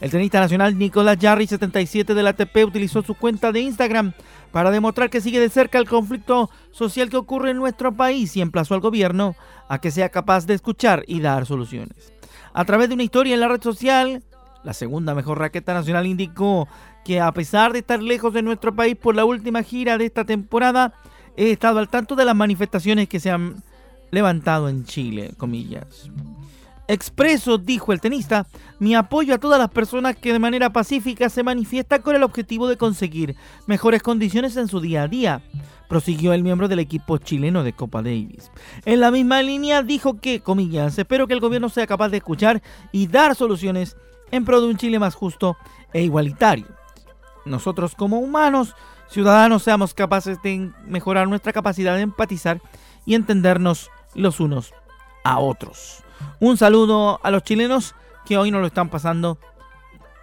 El 0.00 0.10
tenista 0.10 0.40
nacional 0.40 0.78
Nicolás 0.78 1.18
Jarry, 1.20 1.46
77 1.46 2.14
del 2.14 2.26
ATP, 2.26 2.64
utilizó 2.64 3.02
su 3.02 3.14
cuenta 3.14 3.52
de 3.52 3.60
Instagram 3.60 4.12
para 4.52 4.70
demostrar 4.70 5.10
que 5.10 5.20
sigue 5.20 5.38
de 5.38 5.50
cerca 5.50 5.78
el 5.78 5.88
conflicto 5.88 6.50
social 6.70 7.10
que 7.10 7.18
ocurre 7.18 7.50
en 7.50 7.58
nuestro 7.58 7.92
país 7.92 8.36
y 8.36 8.40
emplazó 8.40 8.74
al 8.74 8.80
gobierno 8.80 9.36
a 9.68 9.78
que 9.80 9.90
sea 9.90 10.08
capaz 10.08 10.46
de 10.46 10.54
escuchar 10.54 11.04
y 11.06 11.20
dar 11.20 11.44
soluciones. 11.44 12.12
A 12.54 12.64
través 12.64 12.88
de 12.88 12.94
una 12.94 13.02
historia 13.02 13.34
en 13.34 13.40
la 13.40 13.48
red 13.48 13.62
social, 13.62 14.22
la 14.64 14.72
segunda 14.72 15.14
mejor 15.14 15.38
raqueta 15.38 15.74
nacional 15.74 16.06
indicó 16.06 16.68
que 17.04 17.20
a 17.20 17.30
pesar 17.32 17.72
de 17.72 17.80
estar 17.80 18.02
lejos 18.02 18.32
de 18.32 18.42
nuestro 18.42 18.74
país 18.74 18.96
por 18.96 19.14
la 19.14 19.26
última 19.26 19.62
gira 19.62 19.98
de 19.98 20.06
esta 20.06 20.24
temporada, 20.24 20.94
he 21.36 21.50
estado 21.50 21.78
al 21.78 21.88
tanto 21.88 22.16
de 22.16 22.24
las 22.24 22.34
manifestaciones 22.34 23.08
que 23.08 23.20
se 23.20 23.30
han 23.30 23.62
levantado 24.16 24.70
en 24.70 24.86
Chile, 24.86 25.34
comillas. 25.36 26.10
Expreso, 26.88 27.58
dijo 27.58 27.92
el 27.92 28.00
tenista, 28.00 28.46
mi 28.78 28.94
apoyo 28.94 29.34
a 29.34 29.38
todas 29.38 29.58
las 29.58 29.68
personas 29.68 30.16
que 30.16 30.32
de 30.32 30.38
manera 30.38 30.72
pacífica 30.72 31.28
se 31.28 31.42
manifiestan 31.42 32.00
con 32.00 32.16
el 32.16 32.22
objetivo 32.22 32.66
de 32.66 32.78
conseguir 32.78 33.36
mejores 33.66 34.02
condiciones 34.02 34.56
en 34.56 34.68
su 34.68 34.80
día 34.80 35.02
a 35.02 35.08
día, 35.08 35.42
prosiguió 35.86 36.32
el 36.32 36.42
miembro 36.42 36.66
del 36.66 36.78
equipo 36.78 37.18
chileno 37.18 37.62
de 37.62 37.74
Copa 37.74 38.00
Davis. 38.00 38.50
En 38.86 39.00
la 39.00 39.10
misma 39.10 39.42
línea 39.42 39.82
dijo 39.82 40.18
que, 40.18 40.40
comillas, 40.40 40.98
espero 40.98 41.26
que 41.26 41.34
el 41.34 41.40
gobierno 41.40 41.68
sea 41.68 41.86
capaz 41.86 42.08
de 42.08 42.16
escuchar 42.16 42.62
y 42.92 43.08
dar 43.08 43.34
soluciones 43.34 43.98
en 44.30 44.46
pro 44.46 44.62
de 44.62 44.68
un 44.68 44.78
Chile 44.78 44.98
más 44.98 45.14
justo 45.14 45.58
e 45.92 46.02
igualitario. 46.02 46.68
Nosotros 47.44 47.94
como 47.94 48.18
humanos, 48.20 48.74
ciudadanos, 49.10 49.62
seamos 49.62 49.92
capaces 49.92 50.40
de 50.42 50.72
mejorar 50.86 51.28
nuestra 51.28 51.52
capacidad 51.52 51.96
de 51.96 52.00
empatizar 52.00 52.62
y 53.04 53.14
entendernos 53.14 53.90
los 54.16 54.40
unos 54.40 54.72
a 55.24 55.38
otros. 55.38 56.02
Un 56.40 56.56
saludo 56.56 57.20
a 57.22 57.30
los 57.30 57.42
chilenos 57.42 57.94
que 58.24 58.36
hoy 58.36 58.50
no 58.50 58.60
lo 58.60 58.66
están 58.66 58.88
pasando 58.88 59.38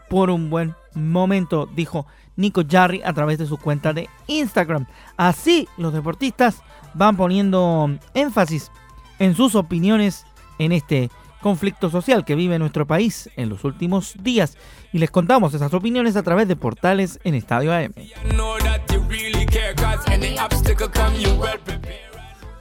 por 0.09 0.29
un 0.29 0.49
buen 0.49 0.75
momento, 0.93 1.67
dijo 1.73 2.05
Nico 2.35 2.63
Jarry 2.69 3.01
a 3.03 3.13
través 3.13 3.37
de 3.37 3.45
su 3.45 3.57
cuenta 3.57 3.93
de 3.93 4.09
Instagram. 4.27 4.85
Así 5.17 5.67
los 5.77 5.93
deportistas 5.93 6.61
van 6.93 7.17
poniendo 7.17 7.89
énfasis 8.13 8.71
en 9.19 9.35
sus 9.35 9.55
opiniones 9.55 10.25
en 10.59 10.71
este 10.71 11.09
conflicto 11.41 11.89
social 11.89 12.23
que 12.23 12.35
vive 12.35 12.57
nuestro 12.57 12.87
país 12.87 13.29
en 13.35 13.49
los 13.49 13.63
últimos 13.65 14.15
días 14.21 14.57
y 14.93 14.99
les 14.99 15.11
contamos 15.11 15.53
esas 15.53 15.73
opiniones 15.73 16.15
a 16.15 16.23
través 16.23 16.47
de 16.47 16.55
portales 16.55 17.19
en 17.23 17.35
Estadio 17.35 17.73
AM. 17.73 17.93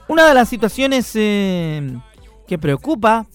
Una 0.07 0.27
de 0.27 0.33
las 0.33 0.49
situaciones 0.49 1.11
eh, 1.15 1.97
que 2.47 2.57
preocupa 2.57 3.25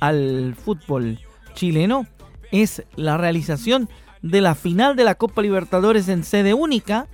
al 0.00 0.54
fútbol 0.54 1.20
chileno 1.54 2.06
es 2.50 2.84
la 2.96 3.16
realización 3.16 3.88
de 4.22 4.40
la 4.40 4.54
final 4.54 4.96
de 4.96 5.04
la 5.04 5.16
Copa 5.16 5.42
Libertadores 5.42 6.08
en 6.08 6.24
sede 6.24 6.54
única, 6.54 7.06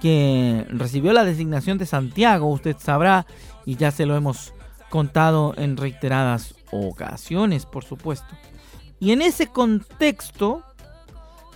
que 0.00 0.66
recibió 0.68 1.12
la 1.12 1.24
designación 1.24 1.78
de 1.78 1.86
Santiago, 1.86 2.48
usted 2.48 2.76
sabrá, 2.78 3.26
y 3.64 3.76
ya 3.76 3.90
se 3.90 4.06
lo 4.06 4.16
hemos 4.16 4.52
contado 4.88 5.54
en 5.56 5.76
reiteradas 5.76 6.54
ocasiones, 6.70 7.66
por 7.66 7.84
supuesto. 7.84 8.28
Y 8.98 9.12
en 9.12 9.22
ese 9.22 9.48
contexto 9.48 10.62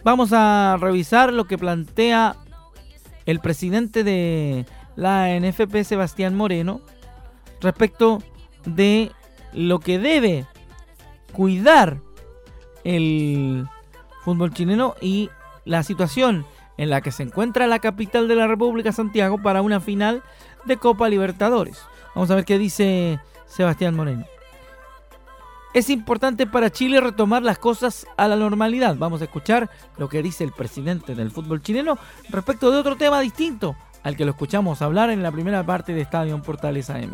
vamos 0.04 0.30
a 0.33 0.76
revisar 0.78 1.33
lo 1.33 1.46
que 1.46 1.59
plantea 1.59 2.37
el 3.26 3.40
presidente 3.40 4.04
de 4.04 4.66
la 4.96 5.29
NFP, 5.38 5.85
Sebastián 5.85 6.35
Moreno, 6.35 6.81
respecto 7.61 8.22
de 8.64 9.12
lo 9.53 9.81
que 9.81 9.98
debe 9.98 10.46
cuidar 11.33 12.00
el 12.85 13.66
fútbol 14.24 14.53
chileno 14.53 14.94
y 15.00 15.31
la 15.64 15.83
situación 15.83 16.46
en 16.76 16.90
la 16.90 17.00
que 17.00 17.12
se 17.12 17.22
encuentra 17.22 17.66
la 17.66 17.79
capital 17.79 18.29
de 18.29 18.37
la 18.37 18.46
República, 18.46 18.92
Santiago, 18.92 19.38
para 19.38 19.62
una 19.62 19.81
final 19.81 20.22
de 20.64 20.76
Copa 20.76 21.09
Libertadores. 21.09 21.83
Vamos 22.14 22.31
a 22.31 22.37
ver 22.37 22.44
qué 22.44 22.59
dice 22.59 23.20
Sebastián 23.46 23.94
Moreno. 23.94 24.24
Es 25.72 25.88
importante 25.88 26.46
para 26.46 26.70
Chile 26.70 27.00
retomar 27.00 27.42
las 27.42 27.59
cosas 27.59 28.07
a 28.16 28.26
la 28.26 28.35
normalidad. 28.35 28.96
Vamos 28.96 29.20
a 29.20 29.24
escuchar 29.24 29.70
lo 29.98 30.09
que 30.09 30.22
dice 30.22 30.42
el 30.42 30.53
presidente 30.53 31.14
del 31.14 31.31
fútbol 31.31 31.62
chileno 31.62 31.96
respecto 32.29 32.72
de 32.72 32.79
otro 32.79 32.96
tema 32.96 33.20
distinto 33.20 33.76
al 34.02 34.16
que 34.16 34.24
lo 34.24 34.32
escuchamos 34.32 34.82
hablar 34.82 35.10
en 35.10 35.22
la 35.22 35.32
primera 35.32 35.64
parte 35.64 35.92
de 35.92 36.00
Estadio 36.00 36.40
Portales 36.42 36.90
AM. 36.90 37.12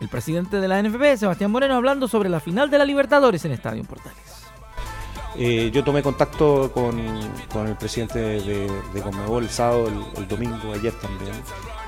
El 0.00 0.08
presidente 0.08 0.60
de 0.60 0.68
la 0.68 0.82
NFP, 0.82 1.18
Sebastián 1.18 1.50
Moreno, 1.50 1.74
hablando 1.74 2.08
sobre 2.08 2.28
la 2.28 2.40
final 2.40 2.70
de 2.70 2.78
la 2.78 2.84
Libertadores 2.84 3.44
en 3.44 3.52
Estadio 3.52 3.84
Portales. 3.84 4.40
Eh, 5.36 5.70
yo 5.72 5.84
tomé 5.84 6.02
contacto 6.02 6.72
con, 6.72 6.98
el 6.98 7.76
presidente 7.76 8.18
de, 8.18 8.68
de 8.92 9.02
Conmebol 9.02 9.44
el 9.44 9.50
sábado, 9.50 9.88
el, 10.16 10.26
domingo, 10.26 10.72
ayer 10.72 10.92
también. 10.94 11.32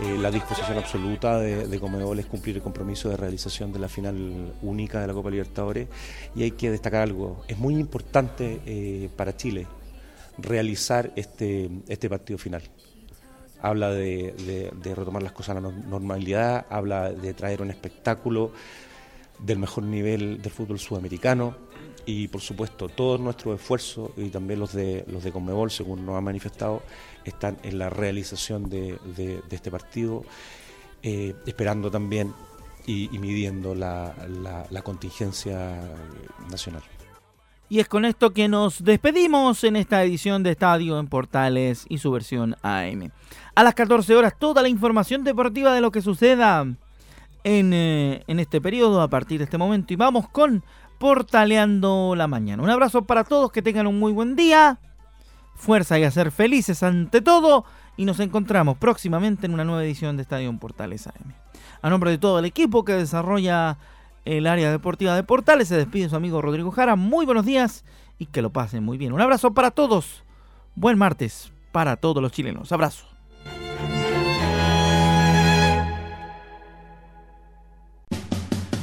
Eh, 0.03 0.17
la 0.19 0.31
disposición 0.31 0.79
absoluta 0.79 1.39
de, 1.39 1.67
de, 1.67 1.81
Conmebol 1.81 2.19
es 2.19 2.27
cumplir 2.27 2.57
el 2.57 2.63
compromiso 2.63 3.09
de 3.09 3.17
realización 3.17 3.73
de 3.73 3.79
la 3.79 3.89
final 3.89 4.55
única 4.63 5.01
de 5.01 5.07
la 5.09 5.13
Copa 5.13 5.31
Libertadores. 5.31 5.89
Y 6.37 6.45
hay 6.45 6.53
que 6.53 6.71
destacar 6.71 7.03
algo, 7.03 7.45
es 7.49 7.59
muy 7.59 7.75
importante 7.75 8.61
eh, 8.65 9.11
para 9.17 9.37
Chile 9.37 9.67
realizar 10.39 11.13
este, 11.17 11.69
este 11.89 12.09
partido 12.09 12.39
final 12.39 12.63
habla 13.63 13.91
de, 13.91 14.71
retomar 14.83 15.23
las 15.23 15.33
cosas 15.33 15.57
a 15.57 15.61
la 15.61 15.71
normalidad, 15.71 16.67
habla 16.69 17.13
de 17.13 17.33
traer 17.33 17.63
un 17.63 17.71
espectáculo 17.71 18.53
del 19.39 19.59
mejor 19.59 19.85
nivel 19.85 20.43
del 20.43 20.53
fútbol 20.53 20.79
sudamericano 20.79 21.57
y 22.05 22.29
por 22.29 22.41
supuesto 22.41 22.89
todos 22.89 23.21
nuestros 23.21 23.61
esfuerzos 23.61 24.11
y 24.17 24.29
también 24.29 24.59
los 24.59 24.73
de 24.73 25.05
los 25.09 25.23
de 25.23 25.33
Conmebol, 25.33 25.71
según 25.71 26.05
nos 26.05 26.17
ha 26.17 26.21
manifestado, 26.21 26.83
están 27.25 27.57
en 27.63 27.79
la 27.79 27.89
realización 27.89 28.69
de, 28.69 28.99
este 29.51 29.71
partido, 29.71 30.25
eh, 31.03 31.35
esperando 31.47 31.91
también 31.91 32.35
y, 32.85 33.09
midiendo 33.19 33.77
la 33.77 34.83
contingencia 34.83 35.81
nacional. 36.51 36.83
Y 37.73 37.81
es 37.81 37.89
con 37.89 38.05
esto 38.05 38.35
que 38.35 38.49
nos 38.49 38.85
despedimos 38.85 39.65
en 39.65 39.77
esta 39.77 40.05
edición 40.05 40.43
de 40.43 40.51
Estadio 40.51 40.99
en 40.99 41.07
Portales 41.07 41.87
y 41.89 41.97
su 41.97 42.11
versión 42.11 42.55
AM. 42.61 43.11
A 43.55 43.63
las 43.63 43.73
14 43.73 44.15
horas 44.15 44.35
toda 44.39 44.61
la 44.61 44.69
información 44.69 45.25
deportiva 45.25 45.73
de 45.73 45.81
lo 45.81 45.91
que 45.91 46.03
suceda 46.03 46.67
en, 47.45 47.73
eh, 47.73 48.25
en 48.27 48.41
este 48.41 48.61
periodo 48.61 49.01
a 49.01 49.09
partir 49.09 49.39
de 49.39 49.45
este 49.45 49.57
momento. 49.57 49.95
Y 49.95 49.97
vamos 49.97 50.29
con 50.29 50.63
Portaleando 50.99 52.13
la 52.15 52.27
Mañana. 52.27 52.63
Un 52.63 52.69
abrazo 52.69 53.07
para 53.07 53.25
todos, 53.25 53.51
que 53.51 53.63
tengan 53.63 53.87
un 53.87 53.99
muy 53.99 54.13
buen 54.13 54.37
día. 54.37 54.79
Fuerza 55.55 55.99
y 55.99 56.05
a 56.05 56.11
ser 56.11 56.31
felices 56.31 56.83
ante 56.83 57.23
todo. 57.23 57.65
Y 57.97 58.05
nos 58.05 58.21
encontramos 58.21 58.77
próximamente 58.77 59.47
en 59.47 59.55
una 59.55 59.65
nueva 59.65 59.83
edición 59.83 60.19
de 60.19 60.25
Estadio 60.25 60.51
en 60.51 60.59
Portales 60.59 61.07
AM. 61.07 61.33
A 61.81 61.89
nombre 61.89 62.11
de 62.11 62.19
todo 62.19 62.39
el 62.39 62.45
equipo 62.45 62.85
que 62.85 62.93
desarrolla 62.93 63.79
el 64.25 64.47
área 64.47 64.71
deportiva 64.71 65.15
de 65.15 65.23
Portales. 65.23 65.69
Se 65.69 65.77
despide 65.77 66.09
su 66.09 66.17
amigo 66.17 66.43
Rodrigo 66.43 66.71
Jara. 66.71 66.97
Muy 66.97 67.27
buenos 67.27 67.47
días 67.47 67.85
y 68.19 68.27
que 68.27 68.43
lo 68.43 68.51
pasen 68.51 68.85
muy 68.85 68.99
bien. 68.99 69.13
Un 69.13 69.21
abrazo 69.21 69.53
para 69.53 69.71
todos. 69.71 70.23
Buen 70.75 70.99
martes 70.99 71.53
para 71.73 71.97
todos 71.97 72.23
los 72.23 72.33
chilenos. 72.33 72.73
Abrazo. 72.73 73.07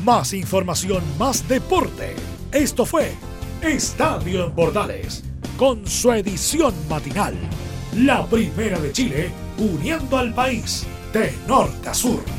Más 0.04 0.34
información, 0.34 1.04
más 1.18 1.48
deporte. 1.48 2.16
Esto 2.52 2.86
fue 2.86 3.14
Estadio 3.62 4.46
en 4.46 4.52
Portales, 4.54 5.24
con 5.58 5.86
su 5.86 6.12
edición 6.14 6.74
matinal. 6.90 7.36
La 7.96 8.26
primera 8.26 8.80
de 8.80 8.92
Chile, 8.92 9.32
uniendo 9.58 10.18
al 10.18 10.34
país 10.34 10.88
de 11.14 11.34
norte 11.48 11.90
a 11.90 11.94
sur. 11.94 12.39